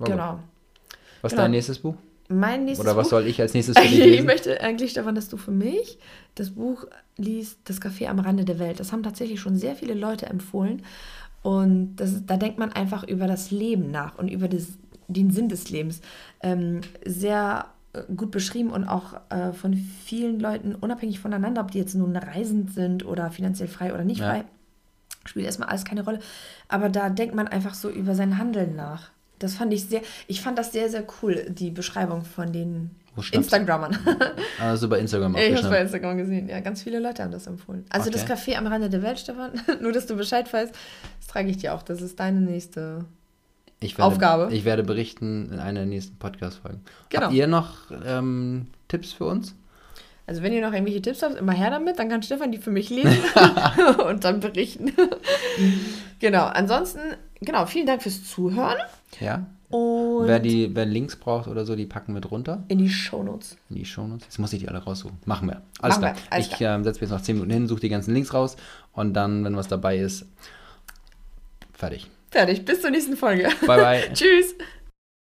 Genau. 0.05 0.39
Was 1.21 1.31
ist 1.31 1.35
genau. 1.35 1.43
dein 1.43 1.51
nächstes 1.51 1.79
Buch? 1.79 1.95
Mein 2.29 2.65
nächstes 2.65 2.85
Oder 2.85 2.95
was 2.95 3.07
Buch? 3.07 3.11
soll 3.11 3.27
ich 3.27 3.41
als 3.41 3.53
nächstes 3.53 3.77
für 3.77 3.83
dich 3.83 3.97
lesen? 3.97 4.13
ich 4.13 4.23
möchte 4.23 4.61
eigentlich 4.61 4.93
davon, 4.93 5.15
dass 5.15 5.29
du 5.29 5.37
für 5.37 5.51
mich 5.51 5.99
das 6.35 6.51
Buch 6.51 6.85
liest, 7.17 7.59
Das 7.65 7.81
Café 7.81 8.07
am 8.07 8.19
Rande 8.19 8.45
der 8.45 8.57
Welt. 8.57 8.79
Das 8.79 8.91
haben 8.91 9.03
tatsächlich 9.03 9.39
schon 9.39 9.57
sehr 9.57 9.75
viele 9.75 9.93
Leute 9.93 10.27
empfohlen. 10.27 10.83
Und 11.41 11.95
das, 11.95 12.25
da 12.25 12.37
denkt 12.37 12.59
man 12.59 12.71
einfach 12.71 13.03
über 13.03 13.27
das 13.27 13.51
Leben 13.51 13.91
nach 13.91 14.17
und 14.17 14.27
über 14.27 14.47
das, 14.47 14.77
den 15.07 15.31
Sinn 15.31 15.49
des 15.49 15.69
Lebens. 15.69 16.01
Ähm, 16.41 16.81
sehr 17.05 17.65
äh, 17.93 18.03
gut 18.15 18.31
beschrieben 18.31 18.69
und 18.69 18.85
auch 18.85 19.19
äh, 19.29 19.51
von 19.53 19.73
vielen 19.73 20.39
Leuten, 20.39 20.75
unabhängig 20.75 21.19
voneinander, 21.19 21.61
ob 21.61 21.71
die 21.71 21.79
jetzt 21.79 21.95
nun 21.95 22.15
reisend 22.15 22.73
sind 22.73 23.05
oder 23.05 23.31
finanziell 23.31 23.67
frei 23.67 23.93
oder 23.93 24.03
nicht 24.03 24.19
ja. 24.19 24.29
frei, 24.29 24.43
spielt 25.25 25.45
erstmal 25.45 25.69
alles 25.69 25.85
keine 25.85 26.03
Rolle. 26.03 26.19
Aber 26.67 26.89
da 26.89 27.09
denkt 27.09 27.35
man 27.35 27.47
einfach 27.47 27.73
so 27.73 27.89
über 27.89 28.15
sein 28.15 28.37
Handeln 28.37 28.75
nach. 28.75 29.09
Das 29.39 29.55
fand 29.55 29.73
ich 29.73 29.85
sehr, 29.85 30.01
ich 30.27 30.41
fand 30.41 30.59
das 30.59 30.71
sehr, 30.71 30.89
sehr 30.89 31.03
cool, 31.21 31.47
die 31.49 31.71
Beschreibung 31.71 32.23
von 32.23 32.53
den 32.53 32.91
Instagrammern. 33.31 33.97
Also 34.59 34.87
bei 34.87 34.99
Instagram 34.99 35.35
auch. 35.35 35.39
Ich 35.39 35.55
habe 35.55 35.69
bei 35.69 35.81
Instagram 35.81 36.17
gesehen, 36.17 36.47
ja, 36.49 36.59
ganz 36.61 36.81
viele 36.83 36.99
Leute 36.99 37.23
haben 37.23 37.31
das 37.31 37.47
empfohlen. 37.47 37.85
Also 37.89 38.09
okay. 38.09 38.19
das 38.25 38.27
Café 38.27 38.55
am 38.55 38.67
Rande 38.67 38.89
der 38.89 39.03
Welt, 39.03 39.19
Stefan, 39.19 39.51
nur 39.81 39.91
dass 39.91 40.05
du 40.07 40.15
Bescheid 40.15 40.51
weißt, 40.51 40.73
das 41.19 41.27
trage 41.27 41.49
ich 41.49 41.57
dir 41.57 41.73
auch. 41.73 41.83
Das 41.83 42.01
ist 42.01 42.19
deine 42.19 42.39
nächste 42.39 43.05
ich 43.79 43.97
werde, 43.97 44.11
Aufgabe. 44.11 44.49
Ich 44.53 44.63
werde 44.63 44.83
berichten 44.83 45.49
in 45.51 45.59
einer 45.59 45.81
der 45.81 45.87
nächsten 45.87 46.17
Podcast-Folgen. 46.17 46.81
Genau. 47.09 47.23
Habt 47.23 47.33
ihr 47.33 47.47
noch 47.47 47.91
ähm, 48.05 48.67
Tipps 48.87 49.11
für 49.11 49.25
uns? 49.25 49.55
Also 50.27 50.43
wenn 50.43 50.53
ihr 50.53 50.61
noch 50.61 50.71
irgendwelche 50.71 51.01
Tipps 51.01 51.23
habt, 51.23 51.35
immer 51.35 51.51
her 51.51 51.71
damit, 51.71 51.99
dann 51.99 52.07
kann 52.07 52.23
Stefan 52.23 52.51
die 52.51 52.59
für 52.59 52.71
mich 52.71 52.89
lesen 52.89 53.17
und 54.07 54.23
dann 54.23 54.39
berichten. 54.39 54.93
genau, 56.19 56.45
ansonsten, 56.45 56.99
genau, 57.41 57.65
vielen 57.65 57.87
Dank 57.87 58.03
fürs 58.03 58.23
Zuhören. 58.23 58.77
Ja. 59.19 59.45
Und 59.71 60.27
wer, 60.27 60.39
die, 60.39 60.75
wer 60.75 60.85
Links 60.85 61.15
braucht 61.15 61.47
oder 61.47 61.65
so, 61.65 61.75
die 61.75 61.85
packen 61.85 62.13
wir 62.13 62.21
drunter. 62.21 62.63
In 62.67 62.77
die 62.77 62.89
Shownotes. 62.89 63.57
In 63.69 63.77
die 63.77 63.85
Shownotes. 63.85 64.25
Jetzt 64.25 64.39
muss 64.39 64.53
ich 64.53 64.59
die 64.59 64.69
alle 64.69 64.79
raussuchen. 64.79 65.17
Machen 65.25 65.47
wir. 65.47 65.61
Alles 65.81 65.99
Machen 65.99 66.01
klar. 66.01 66.15
Wir. 66.15 66.33
Alles 66.33 66.47
ich 66.47 66.53
äh, 66.53 66.83
setze 66.83 66.99
mir 66.99 67.07
jetzt 67.07 67.11
noch 67.11 67.21
10 67.21 67.35
Minuten 67.35 67.51
hin, 67.51 67.67
suche 67.67 67.81
die 67.81 67.89
ganzen 67.89 68.13
Links 68.13 68.33
raus 68.33 68.57
und 68.93 69.13
dann, 69.13 69.43
wenn 69.43 69.55
was 69.55 69.67
dabei 69.67 69.97
ist, 69.97 70.25
fertig. 71.73 72.09
Fertig. 72.29 72.63
Bis 72.63 72.81
zur 72.81 72.91
nächsten 72.91 73.17
Folge. 73.17 73.49
Bye, 73.65 73.81
bye. 73.81 74.09
Tschüss. 74.13 74.55